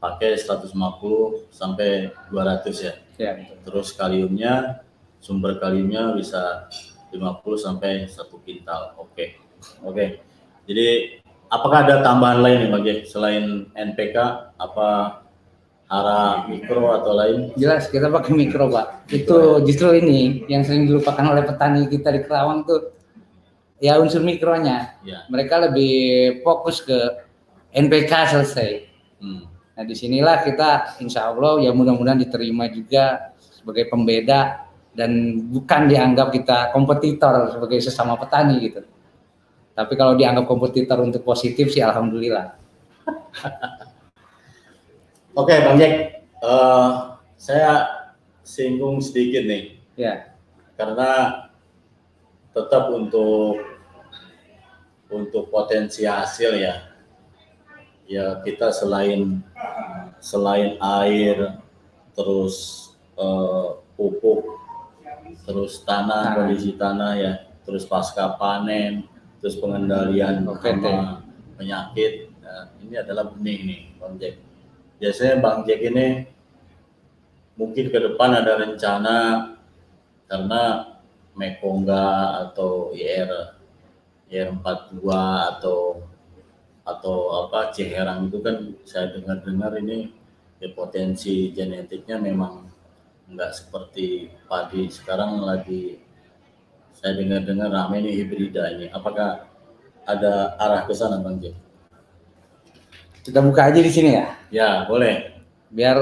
pakai 0.00 0.36
150 0.36 0.72
sampai 1.52 2.12
200 2.32 2.76
ya. 2.80 2.94
Ya, 3.20 3.30
betul. 3.36 3.56
Terus 3.68 3.88
kaliumnya, 3.92 4.84
sumber 5.20 5.60
kaliumnya 5.60 6.16
bisa 6.16 6.68
50 7.12 7.56
sampai 7.60 8.08
1 8.08 8.40
kintal. 8.44 8.96
Oke. 9.00 9.40
Oke. 9.84 10.20
Jadi 10.64 11.20
apakah 11.52 11.84
ada 11.84 12.00
tambahan 12.00 12.40
lain 12.40 12.58
nih 12.64 12.70
Bang 12.72 12.84
Jack 12.84 12.98
selain 13.08 13.68
NPK 13.76 14.16
apa 14.56 15.20
hara 15.94 16.50
mikro 16.50 16.90
atau 16.90 17.12
lain? 17.14 17.54
Jelas 17.54 17.86
kita 17.86 18.10
pakai 18.10 18.34
mikro, 18.34 18.66
Pak. 18.66 19.06
Itu 19.14 19.62
justru 19.62 19.94
ini 19.94 20.42
yang 20.50 20.66
sering 20.66 20.90
dilupakan 20.90 21.22
oleh 21.30 21.46
petani 21.46 21.86
kita 21.86 22.10
di 22.10 22.20
Kerawang 22.26 22.66
tuh 22.66 22.90
ya 23.78 24.02
unsur 24.02 24.26
mikronya. 24.26 24.98
Ya. 25.06 25.22
Mereka 25.30 25.70
lebih 25.70 25.94
fokus 26.42 26.82
ke 26.82 26.98
NPK 27.70 28.12
selesai. 28.34 28.70
Hmm. 29.22 29.46
Nah, 29.74 29.82
di 29.82 29.94
sinilah 29.94 30.42
kita 30.46 30.98
insya 31.02 31.30
Allah 31.30 31.58
ya 31.62 31.70
mudah-mudahan 31.74 32.18
diterima 32.18 32.70
juga 32.70 33.34
sebagai 33.38 33.90
pembeda 33.90 34.70
dan 34.94 35.42
bukan 35.50 35.90
dianggap 35.90 36.30
kita 36.30 36.70
kompetitor 36.70 37.50
sebagai 37.50 37.82
sesama 37.82 38.14
petani 38.14 38.56
gitu. 38.62 38.82
Tapi 39.74 39.92
kalau 39.98 40.14
dianggap 40.14 40.46
kompetitor 40.46 41.02
untuk 41.02 41.26
positif 41.26 41.74
sih 41.74 41.82
alhamdulillah. 41.82 42.54
Oke 45.34 45.54
Bang 45.66 45.78
Jack, 45.78 45.94
Eh, 46.44 46.90
saya 47.40 47.88
singgung 48.44 49.00
sedikit 49.00 49.48
nih. 49.48 49.80
Ya, 49.96 50.36
karena 50.76 51.40
tetap 52.52 52.92
untuk 52.92 53.64
untuk 55.08 55.48
potensi 55.48 56.04
hasil 56.04 56.52
ya. 56.60 56.84
Ya 58.04 58.44
kita 58.44 58.68
selain 58.68 59.40
selain 60.20 60.76
air 61.00 61.56
terus 62.12 62.92
eh, 63.16 63.68
pupuk 63.96 64.44
terus 65.48 65.80
tanah 65.82 66.30
Tanah. 66.30 66.34
kondisi 66.36 66.76
tanah 66.76 67.12
ya 67.16 67.32
terus 67.64 67.88
pasca 67.88 68.36
panen 68.36 69.08
terus 69.40 69.56
pengendalian 69.56 70.44
sama 70.44 71.24
penyakit 71.56 72.28
Nah, 72.44 72.68
ini 72.84 72.92
adalah 73.00 73.32
benih 73.32 73.58
nih 73.64 73.80
Bang 73.96 74.20
Jack 74.20 74.36
biasanya 75.04 75.36
Bang 75.44 75.68
Jack 75.68 75.84
ini 75.84 76.24
mungkin 77.60 77.92
ke 77.92 77.98
depan 78.00 78.40
ada 78.40 78.56
rencana 78.56 79.16
karena 80.24 80.62
Mekonga 81.36 82.40
atau 82.48 82.88
IR 82.96 83.52
IR42 84.32 85.04
atau 85.52 86.00
atau 86.88 87.16
apa 87.44 87.68
Ciherang 87.76 88.32
itu 88.32 88.40
kan 88.40 88.56
saya 88.88 89.12
dengar-dengar 89.12 89.76
ini 89.76 90.08
ya 90.56 90.72
potensi 90.72 91.52
genetiknya 91.52 92.16
memang 92.16 92.64
nggak 93.28 93.52
seperti 93.52 94.32
padi 94.48 94.88
sekarang 94.88 95.44
lagi 95.44 96.00
saya 96.96 97.20
dengar-dengar 97.20 97.68
rame 97.68 98.00
ini 98.00 98.24
hibrida 98.24 98.72
apakah 98.88 99.52
ada 100.08 100.56
arah 100.56 100.88
ke 100.88 100.96
sana 100.96 101.20
Bang 101.20 101.44
Jack? 101.44 101.63
Kita 103.24 103.40
buka 103.40 103.72
aja 103.72 103.80
di 103.80 103.88
sini 103.88 104.10
ya. 104.20 104.26
Ya 104.52 104.70
boleh. 104.84 105.32
Biar 105.72 105.96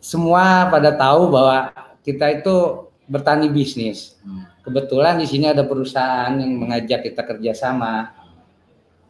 semua 0.00 0.72
pada 0.72 0.96
tahu 0.96 1.28
bahwa 1.28 1.70
kita 2.00 2.40
itu 2.40 2.88
bertani 3.04 3.52
bisnis. 3.52 4.16
Hmm. 4.24 4.48
Kebetulan 4.64 5.20
di 5.20 5.28
sini 5.28 5.52
ada 5.52 5.64
perusahaan 5.64 6.32
yang 6.32 6.56
mengajak 6.56 7.04
kita 7.04 7.24
kerjasama 7.24 8.16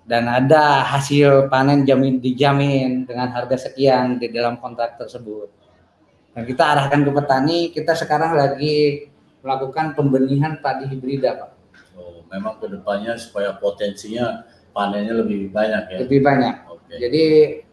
dan 0.09 0.25
ada 0.27 0.83
hasil 0.87 1.53
panen 1.53 1.85
jamin 1.85 2.19
dijamin 2.19 3.07
dengan 3.07 3.31
harga 3.31 3.71
sekian 3.71 4.19
di 4.19 4.31
dalam 4.35 4.59
kontrak 4.59 4.99
tersebut. 4.99 5.51
Dan 6.33 6.47
kita 6.47 6.63
arahkan 6.75 7.03
ke 7.03 7.11
petani, 7.11 7.59
kita 7.75 7.93
sekarang 7.99 8.39
lagi 8.39 9.11
melakukan 9.43 9.99
pembenihan 9.99 10.57
padi 10.63 10.87
hibrida, 10.87 11.35
Pak. 11.35 11.51
Oh, 11.99 12.23
memang 12.31 12.63
ke 12.63 12.71
depannya 12.71 13.19
supaya 13.19 13.59
potensinya 13.59 14.47
panennya 14.71 15.19
lebih 15.19 15.51
banyak 15.51 15.83
ya. 15.91 15.99
Lebih 16.07 16.21
banyak. 16.23 16.55
Oke. 16.89 16.97
Jadi 16.97 17.23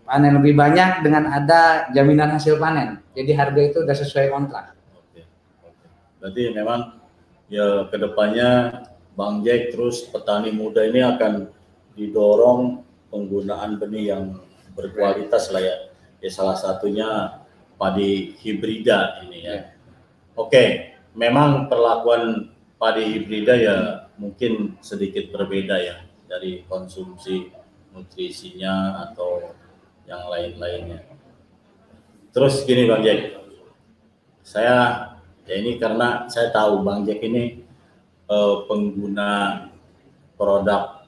panen 0.03 0.35
lebih 0.35 0.59
banyak 0.59 1.07
dengan 1.07 1.31
ada 1.31 1.87
jaminan 1.95 2.35
hasil 2.35 2.59
panen. 2.59 2.99
Jadi 3.15 3.31
harga 3.31 3.61
itu 3.63 3.77
udah 3.87 3.95
sesuai 3.95 4.27
kontrak. 4.27 4.75
Oke. 4.91 5.23
Oke. 5.63 5.85
Berarti 6.19 6.43
memang 6.51 6.99
ya 7.47 7.87
ke 7.87 7.95
depannya 7.95 8.49
Bang 9.15 9.47
Jack 9.47 9.71
terus 9.71 10.03
petani 10.11 10.51
muda 10.51 10.83
ini 10.83 10.99
akan 10.99 11.47
didorong 11.95 12.83
penggunaan 13.07 13.79
benih 13.79 14.11
yang 14.11 14.43
berkualitas 14.75 15.47
lah 15.55 15.63
ya. 15.63 15.75
Ya 16.19 16.27
salah 16.27 16.59
satunya 16.59 17.39
padi 17.79 18.35
hibrida 18.43 19.23
ini 19.23 19.47
ya. 19.47 19.51
Ya. 19.55 19.63
Oke, 20.35 20.63
memang 21.15 21.71
perlakuan 21.71 22.51
padi 22.75 23.15
hibrida 23.15 23.55
ya 23.55 23.77
mungkin 24.19 24.75
sedikit 24.83 25.31
berbeda 25.31 25.79
ya 25.79 25.95
dari 26.27 26.67
konsumsi 26.67 27.51
nutrisinya 27.95 29.07
atau 29.07 29.55
yang 30.03 30.27
lain-lainnya. 30.27 31.01
Terus 32.35 32.67
gini 32.67 32.91
Bang 32.91 33.01
Jack, 33.01 33.39
saya 34.43 35.09
ya 35.47 35.55
ini 35.55 35.79
karena 35.79 36.27
saya 36.27 36.51
tahu 36.51 36.83
Bang 36.83 37.07
Jack 37.07 37.23
ini 37.23 37.63
eh, 38.27 38.55
pengguna 38.67 39.65
produk 40.35 41.07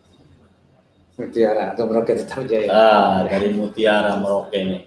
Mutiara 1.17 1.73
atau 1.73 1.89
Broket 1.89 2.23
Tetap 2.23 2.45
Jaya. 2.45 2.69
ah, 2.69 3.13
dari 3.26 3.50
Mutiara 3.50 4.21
Merauke 4.21 4.54
ini. 4.54 4.80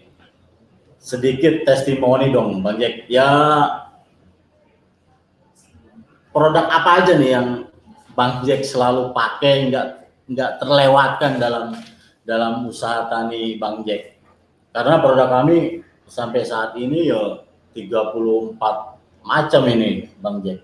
Sedikit 0.96 1.66
testimoni 1.66 2.30
dong 2.30 2.62
Bang 2.62 2.78
Jack. 2.78 3.10
Ya 3.10 3.28
produk 6.30 6.70
apa 6.70 7.04
aja 7.04 7.18
nih 7.18 7.30
yang 7.34 7.48
Bang 8.14 8.46
Jack 8.46 8.62
selalu 8.62 9.10
pakai 9.10 9.68
nggak 9.68 9.86
nggak 10.30 10.50
terlewatkan 10.62 11.42
dalam 11.42 11.74
dalam 12.30 12.62
usaha 12.64 13.10
tani 13.10 13.58
Bang 13.58 13.82
Jack. 13.82 14.14
Karena 14.70 15.02
produk 15.02 15.26
kami 15.26 15.82
sampai 16.06 16.46
saat 16.46 16.78
ini 16.78 17.10
ya 17.10 17.42
34 17.74 18.54
macam 19.26 19.62
ini 19.66 20.06
Bang 20.22 20.38
Jack. 20.40 20.62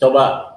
Coba 0.00 0.56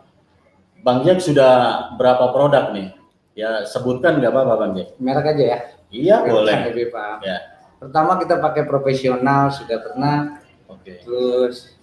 Bang 0.80 1.04
Jack 1.04 1.20
sudah 1.20 1.52
berapa 2.00 2.32
produk 2.32 2.72
nih? 2.72 2.96
Ya 3.36 3.68
sebutkan 3.68 4.18
nggak 4.18 4.32
apa-apa 4.32 4.56
Bang 4.58 4.72
Jack. 4.74 4.96
Merek 4.98 5.36
aja 5.36 5.44
ya. 5.44 5.60
Iya 5.88 6.16
Biar 6.24 6.32
boleh. 6.34 6.58
lebih 6.72 6.88
paham. 6.90 7.20
Ya. 7.22 7.38
Pertama 7.78 8.18
kita 8.18 8.42
pakai 8.42 8.64
profesional 8.66 9.54
sudah 9.54 9.78
pernah, 9.80 10.42
Oke. 10.66 10.98
terus 11.06 11.78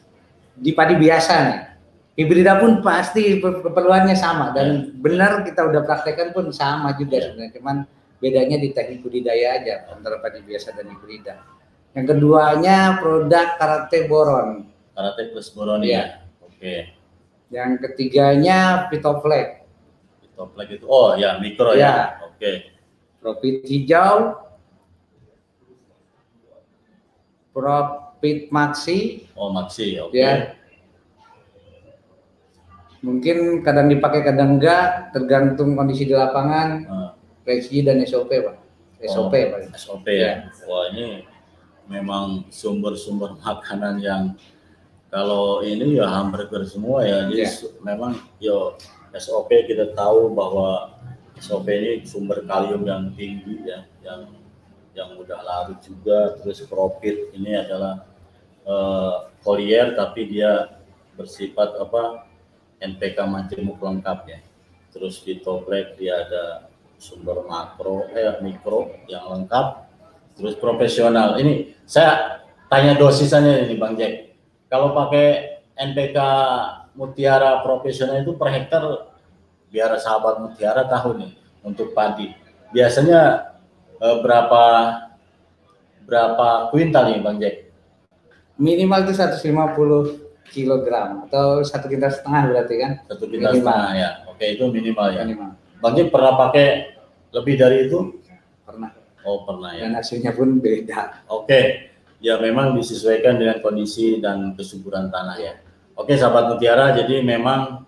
di 0.57 0.75
padi 0.75 0.97
biasa 0.97 1.35
nih. 1.45 1.61
Hibrida 2.15 2.59
pun 2.59 2.79
pasti 2.79 3.39
per- 3.39 3.59
keperluannya 3.59 4.15
sama 4.15 4.55
dan 4.55 4.95
benar 4.99 5.43
kita 5.43 5.67
udah 5.67 5.83
praktekkan 5.83 6.31
pun 6.31 6.51
sama 6.51 6.95
juga 6.95 7.19
Ya. 7.19 7.23
sebenarnya. 7.31 7.53
Cuman 7.59 7.77
bedanya 8.19 8.57
di 8.57 8.71
teknik 8.71 9.01
budidaya 9.01 9.59
aja 9.59 9.75
antara 9.91 10.19
padi 10.19 10.41
biasa 10.43 10.73
dan 10.73 10.89
hibrida. 10.89 11.41
Yang 11.95 12.07
keduanya 12.17 12.99
produk 12.99 13.55
karate 13.57 14.07
boron. 14.07 14.67
Karate 14.93 15.23
plus 15.31 15.49
boron 15.51 15.83
Iya. 15.83 15.91
ya. 15.91 16.05
Oke. 16.43 16.75
Yang 17.51 17.71
ketiganya 17.87 18.59
Pitoflex. 18.91 19.63
Toplek 20.35 20.83
itu. 20.83 20.85
Oh 20.91 21.15
ya 21.15 21.39
mikro 21.39 21.79
Ya. 21.79 21.79
ya. 21.79 21.95
Oke. 22.27 22.75
Profit 23.23 23.63
hijau, 23.65 24.35
Profit 27.55 28.51
maxi, 28.51 29.31
Oh 29.39 29.55
maksi. 29.55 29.95
Oke. 30.03 30.19
ya. 30.19 30.59
Mungkin 32.99 33.63
kadang 33.63 33.87
dipakai 33.87 34.27
kadang 34.27 34.59
enggak, 34.59 35.15
tergantung 35.15 35.77
kondisi 35.79 36.09
di 36.09 36.17
lapangan, 36.17 36.69
Ah. 36.89 37.11
Regi 37.45 37.85
dan 37.85 38.01
SOP, 38.05 38.31
Pak. 38.33 38.57
SOP, 39.05 39.35
Oh, 39.37 39.49
Pak. 39.53 39.77
SOP 39.77 40.07
ya. 40.09 40.49
Wah 40.65 40.89
ini 40.89 41.29
memang 41.87 42.49
sumber-sumber 42.49 43.37
makanan 43.45 44.01
yang 44.01 44.23
kalau 45.13 45.61
ini 45.63 46.01
ya 46.01 46.09
hamburger 46.09 46.65
semua 46.67 47.05
ya. 47.05 47.29
Jadi 47.29 47.45
Ya. 47.45 47.51
memang 47.85 48.17
yo 48.41 48.75
SOP 49.15 49.53
kita 49.69 49.93
tahu 49.95 50.33
bahwa 50.33 50.97
SOP 51.39 51.69
ini 51.71 52.03
sumber 52.09 52.43
kalium 52.43 52.83
yang 52.89 53.13
tinggi 53.15 53.63
ya, 53.69 53.85
yang 54.03 54.27
yang 54.97 55.09
mudah 55.15 55.39
larut 55.45 55.79
juga. 55.85 56.35
Terus 56.41 56.65
profit 56.67 57.31
ini 57.37 57.55
adalah 57.55 58.09
foliar 59.45 59.93
tapi 59.93 60.33
dia 60.33 60.81
bersifat 61.15 61.77
apa 61.79 62.25
NPK 62.81 63.19
majemuk 63.29 63.79
lengkap 63.79 64.19
ya. 64.27 64.39
Terus 64.91 65.21
di 65.23 65.39
toplek 65.39 65.95
dia 66.01 66.25
ada 66.27 66.73
sumber 67.05 67.45
makro 67.45 68.09
eh 68.17 68.41
mikro 68.41 68.89
yang 69.13 69.29
lengkap. 69.29 69.85
Terus 70.41 70.57
profesional. 70.57 71.37
Ini 71.37 71.77
saya 71.85 72.41
tanya 72.73 72.97
dosisannya 72.97 73.69
ini 73.69 73.77
Bang 73.77 74.01
Jack. 74.01 74.33
Kalau 74.73 74.97
pakai 74.97 75.61
NPK 75.77 76.17
Mutiara 76.97 77.61
profesional 77.61 78.25
itu 78.25 78.33
per 78.35 78.49
hektar 78.51 79.13
biar 79.69 79.93
sahabat 80.01 80.41
Mutiara 80.41 80.89
tahu 80.89 81.21
nih 81.21 81.37
untuk 81.61 81.93
padi. 81.93 82.33
Biasanya 82.73 83.53
eh, 84.01 84.17
berapa 84.25 84.65
berapa 86.09 86.73
kuintal 86.73 87.13
nih 87.13 87.21
Bang 87.21 87.37
Jack? 87.39 87.69
Minimal 88.57 89.07
itu 89.07 89.13
150 89.19 90.51
kilogram 90.51 91.27
atau 91.27 91.63
satu 91.67 91.87
kintal 91.91 92.11
setengah 92.11 92.43
berarti 92.51 92.75
kan? 92.81 92.93
Satu 93.07 93.27
kintal 93.31 93.55
Minimal. 93.55 93.71
setengah 93.71 93.91
ya. 93.95 94.11
Oke 94.31 94.45
itu 94.57 94.65
minimal 94.67 95.09
ya. 95.15 95.23
Minimal. 95.23 95.51
Bang 95.79 95.93
Jack 95.95 96.09
pernah 96.11 96.33
pakai 96.39 96.94
lebih 97.35 97.55
dari 97.59 97.91
itu? 97.91 98.23
Pernah. 98.63 98.95
Oh 99.27 99.43
pernah 99.43 99.75
ya. 99.75 99.91
Dan 99.91 99.99
hasilnya 99.99 100.33
pun 100.37 100.63
beda. 100.63 101.27
Oke, 101.33 101.91
ya 102.23 102.39
memang 102.39 102.79
disesuaikan 102.79 103.41
dengan 103.41 103.59
kondisi 103.59 104.23
dan 104.23 104.55
kesuburan 104.55 105.11
tanah 105.11 105.37
ya. 105.43 105.55
Oke, 105.99 106.15
sahabat 106.15 106.55
Mutiara, 106.55 106.95
jadi 106.95 107.25
memang 107.25 107.83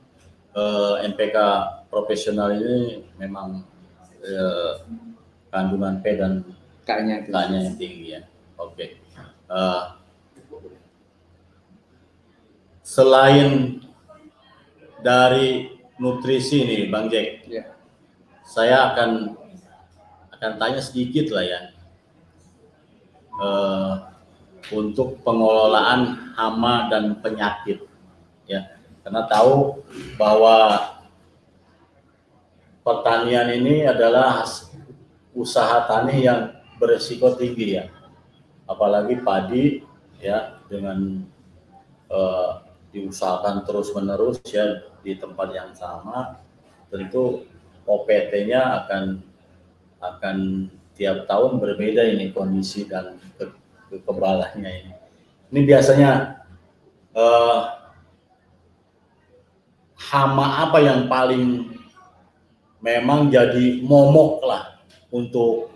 eh, 0.57 0.95
NPK 1.13 1.37
profesional 1.87 2.57
ini 2.57 3.07
memang 3.21 3.63
eh, 4.25 4.73
kandungan 5.55 6.03
P 6.03 6.07
dan. 6.19 6.33
K-nya 6.87 7.27
yang 7.27 7.75
tinggi 7.75 8.15
ya. 8.15 8.23
Oke. 8.59 8.99
Eh, 9.47 9.85
selain 12.87 13.83
dari 15.03 15.75
nutrisi 15.99 16.63
nih, 16.63 16.83
Bang 16.91 17.11
Jack, 17.11 17.47
Ya. 17.51 17.76
Saya 18.47 18.95
akan 18.95 19.35
akan 20.39 20.53
tanya 20.63 20.81
sedikit 20.81 21.35
lah 21.35 21.45
ya. 21.45 21.61
Eh, 23.37 23.95
untuk 24.73 25.21
pengelolaan 25.21 26.33
hama 26.39 26.89
dan 26.89 27.19
penyakit 27.19 27.85
ya. 28.47 28.79
Karena 29.03 29.27
tahu 29.27 29.83
bahwa 30.19 30.83
pertanian 32.83 33.51
ini 33.51 33.87
adalah 33.87 34.47
usaha 35.35 35.87
tani 35.87 36.25
yang 36.27 36.55
beresiko 36.79 37.35
tinggi 37.35 37.83
ya. 37.83 37.91
Apalagi 38.67 39.21
padi 39.23 39.83
ya 40.23 40.59
dengan 40.71 41.23
eh, 42.11 42.51
diusahakan 42.95 43.67
terus 43.69 43.93
menerus 43.93 44.41
ya 44.49 44.87
di 45.05 45.13
tempat 45.19 45.53
yang 45.53 45.71
sama 45.77 46.41
tentu 46.89 47.45
OPT-nya 47.87 48.85
akan 48.85 49.23
akan 50.03 50.37
tiap 50.99 51.25
tahun 51.31 51.63
berbeda 51.63 52.03
ini 52.05 52.35
kondisi 52.35 52.85
dan 52.85 53.17
ke, 53.39 53.49
kekebalannya 53.93 54.71
ini. 54.71 54.93
Ini 55.55 55.61
biasanya 55.63 56.11
eh, 57.15 57.61
hama 60.11 60.69
apa 60.69 60.79
yang 60.83 61.07
paling 61.07 61.71
memang 62.83 63.33
jadi 63.33 63.83
momok 63.83 64.45
lah 64.47 64.63
untuk 65.11 65.73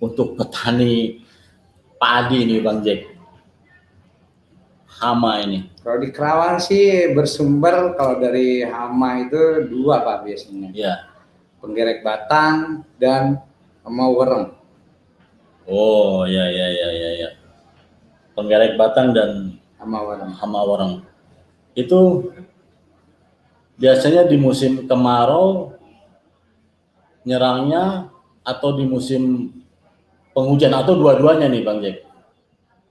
untuk 0.00 0.38
petani 0.38 1.20
padi 2.00 2.48
nih 2.48 2.60
Bang 2.64 2.80
Jack. 2.80 3.04
Hama 5.00 5.40
ini. 5.40 5.64
Kalau 5.80 5.96
di 5.96 6.12
Kerawang 6.12 6.60
sih 6.60 7.08
bersumber 7.16 7.96
kalau 7.96 8.20
dari 8.20 8.60
hama 8.60 9.24
itu 9.24 9.64
dua 9.68 10.04
Pak 10.04 10.28
biasanya. 10.28 10.68
Ya. 10.76 11.09
Penggerek 11.60 12.00
batang 12.00 12.82
dan 12.96 13.36
sama 13.84 14.08
wereng. 14.08 14.56
Oh 15.68 16.24
ya 16.24 16.48
ya 16.48 16.66
ya 16.72 16.88
ya 16.90 17.10
ya. 17.26 17.30
Penggerek 18.32 18.80
batang 18.80 19.12
dan 19.12 19.60
Sama 19.76 20.00
wereng. 20.04 20.32
hama 20.36 20.60
wareng. 20.64 20.92
Itu 21.76 22.32
biasanya 23.76 24.24
di 24.28 24.36
musim 24.40 24.88
kemarau 24.88 25.76
nyerangnya 27.24 28.08
atau 28.40 28.72
di 28.76 28.84
musim 28.88 29.52
penghujan 30.32 30.72
atau 30.72 30.96
dua-duanya 30.96 31.48
nih 31.52 31.62
Bang 31.64 31.84
Jack? 31.84 32.08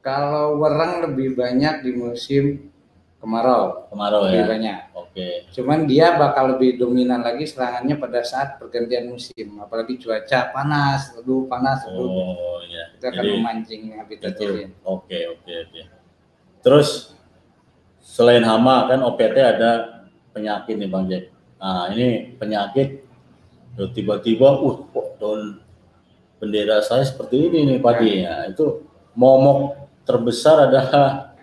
Kalau 0.06 0.62
wereng 0.62 1.10
lebih 1.10 1.36
banyak 1.36 1.82
di 1.84 1.92
musim 1.98 2.70
kemarau 3.20 3.90
kemarau 3.92 4.30
lebih 4.30 4.46
ya. 4.46 4.48
banyak. 4.48 4.78
Oke. 5.10 5.50
Cuman 5.58 5.90
dia 5.90 6.14
bakal 6.14 6.54
lebih 6.54 6.78
dominan 6.78 7.26
lagi 7.26 7.50
serangannya 7.50 7.98
pada 7.98 8.22
saat 8.22 8.62
pergantian 8.62 9.10
musim, 9.10 9.58
apalagi 9.58 9.98
cuaca 9.98 10.54
panas, 10.54 11.18
teduh 11.18 11.50
panas, 11.50 11.82
teduh. 11.82 12.06
Oh 12.06 12.62
ya. 12.70 12.94
Itu 12.94 13.10
akan 13.10 13.18
Jadi 13.18 13.30
memancing 13.42 13.82
habitat. 13.98 14.38
Oke 14.86 15.18
oke 15.34 15.52
oke. 15.66 15.82
Terus 16.62 17.18
selain 18.06 18.46
hama 18.46 18.86
kan 18.86 19.02
OPT 19.02 19.38
ada 19.42 20.06
penyakit 20.30 20.78
nih 20.78 20.90
Bang 20.94 21.10
Jack. 21.10 21.34
Nah 21.58 21.90
ini 21.90 22.38
penyakit 22.38 23.02
tuh 23.74 23.90
tiba-tiba, 23.90 24.62
uh 24.62 24.78
kok 24.94 25.18
daun 25.18 25.58
bendera 26.38 26.86
saya 26.86 27.02
seperti 27.02 27.50
ini 27.50 27.66
nih 27.66 27.80
padi 27.82 28.22
ya. 28.22 28.46
Itu 28.46 28.86
momok 29.18 29.90
terbesar 30.06 30.70
adalah 30.70 31.34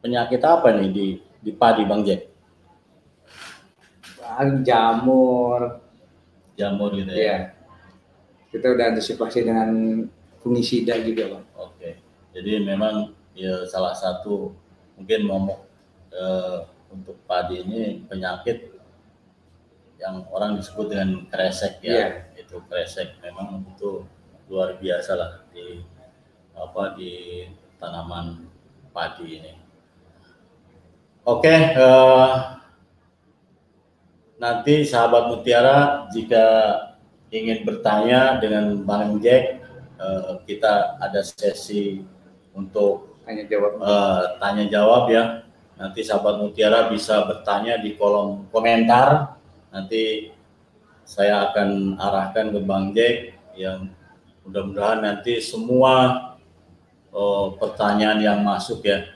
penyakit 0.00 0.40
apa 0.40 0.72
nih 0.72 0.88
di 0.88 1.06
di 1.36 1.52
padi 1.52 1.84
Bang 1.84 2.00
Jack? 2.08 2.31
Jamur, 4.62 5.82
Jamur 6.56 6.90
gitu 6.94 7.12
ya. 7.12 7.24
ya. 7.26 7.36
Kita 8.52 8.72
udah 8.76 8.92
antisipasi 8.92 9.48
dengan 9.48 9.70
fungisida 10.44 11.00
juga, 11.00 11.36
Bang. 11.36 11.46
Oke. 11.56 11.96
Jadi 12.32 12.60
memang 12.64 13.12
ya 13.32 13.64
salah 13.64 13.96
satu 13.96 14.52
mungkin 14.96 15.24
momok 15.24 15.60
eh, 16.12 16.58
untuk 16.92 17.16
padi 17.24 17.64
ini 17.64 18.04
penyakit 18.04 18.72
yang 19.96 20.26
orang 20.28 20.58
disebut 20.60 20.92
dengan 20.92 21.10
kresek 21.32 21.80
ya. 21.80 21.92
Iya. 21.92 22.08
Itu 22.44 22.60
kresek 22.68 23.16
memang 23.24 23.64
itu 23.72 24.04
luar 24.52 24.76
biasa 24.76 25.16
lah 25.16 25.32
di 25.54 25.80
apa 26.52 26.92
di 26.98 27.44
tanaman 27.80 28.44
padi 28.92 29.40
ini. 29.40 29.52
Oke, 31.22 31.54
eh, 31.54 32.30
nanti 34.42 34.82
sahabat 34.82 35.30
Mutiara 35.30 36.10
jika 36.10 36.44
ingin 37.30 37.62
bertanya 37.62 38.42
dengan 38.42 38.82
Bang 38.82 39.22
Jack, 39.22 39.62
eh, 40.02 40.32
kita 40.50 40.98
ada 40.98 41.22
sesi 41.22 42.02
untuk 42.50 43.14
Hanya 43.22 43.46
jawab. 43.46 43.72
eh, 43.78 44.22
tanya 44.42 44.64
jawab 44.66 45.04
ya. 45.14 45.46
Nanti 45.78 46.02
sahabat 46.02 46.42
Mutiara 46.42 46.90
bisa 46.90 47.22
bertanya 47.22 47.78
di 47.78 47.94
kolom 47.94 48.50
komentar. 48.50 49.38
Nanti 49.70 50.34
saya 51.06 51.48
akan 51.48 51.96
arahkan 52.02 52.50
ke 52.50 52.60
Bang 52.66 52.90
Jack 52.90 53.38
yang 53.54 53.94
mudah-mudahan 54.42 55.06
nanti 55.06 55.38
semua 55.38 56.18
eh, 57.14 57.46
pertanyaan 57.62 58.18
yang 58.18 58.38
masuk 58.42 58.82
ya 58.82 59.06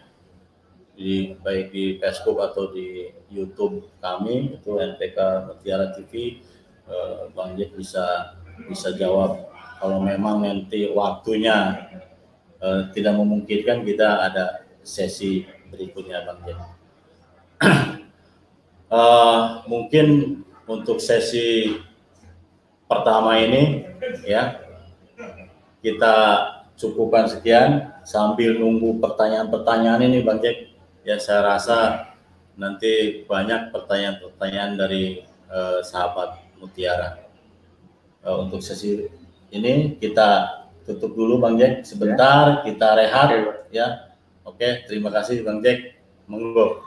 di 0.96 1.36
baik 1.44 1.76
di 1.76 2.00
Facebook 2.00 2.40
atau 2.40 2.72
di 2.72 3.12
YouTube 3.28 3.84
kami 4.00 4.56
itu 4.56 4.80
NPK 4.80 5.44
Mutiara 5.44 5.92
TV 5.92 6.40
eh, 6.88 7.28
Bang 7.36 7.52
Jack 7.60 7.76
bisa 7.76 8.32
bisa 8.64 8.96
jawab. 8.96 9.52
Kalau 9.76 10.00
memang 10.00 10.40
nanti 10.40 10.88
waktunya 10.88 11.84
eh, 12.64 12.88
tidak 12.96 13.20
memungkinkan 13.20 13.84
kita 13.84 14.24
ada 14.32 14.64
sesi 14.80 15.44
berikutnya 15.68 16.24
Bang 16.24 16.40
Jack. 16.48 16.60
Eh, 18.86 19.42
mungkin 19.66 20.38
untuk 20.62 21.02
sesi 21.02 21.74
pertama 22.86 23.34
ini 23.34 23.82
ya 24.22 24.62
kita 25.82 26.14
cukupkan 26.78 27.26
sekian. 27.26 27.98
Sambil 28.06 28.54
nunggu 28.54 29.02
pertanyaan-pertanyaan 29.02 30.06
ini 30.06 30.22
Bang 30.22 30.38
Jack 30.38 30.75
ya 31.06 31.22
saya 31.22 31.46
rasa 31.46 31.78
nanti 32.58 33.22
banyak 33.30 33.70
pertanyaan-pertanyaan 33.70 34.74
dari 34.74 35.22
eh, 35.46 35.80
sahabat 35.86 36.42
Mutiara. 36.58 37.22
Eh, 38.26 38.36
untuk 38.42 38.58
sesi 38.58 39.06
ini 39.54 39.94
kita 40.02 40.50
tutup 40.82 41.14
dulu 41.14 41.38
Bang 41.38 41.54
Jack 41.54 41.86
sebentar 41.86 42.66
kita 42.66 42.98
rehat 42.98 43.28
Bang. 43.30 43.58
ya. 43.70 43.86
Oke, 44.42 44.82
terima 44.90 45.14
kasih 45.14 45.46
Bang 45.46 45.62
Jack. 45.62 45.94
Monggo. 46.26 46.82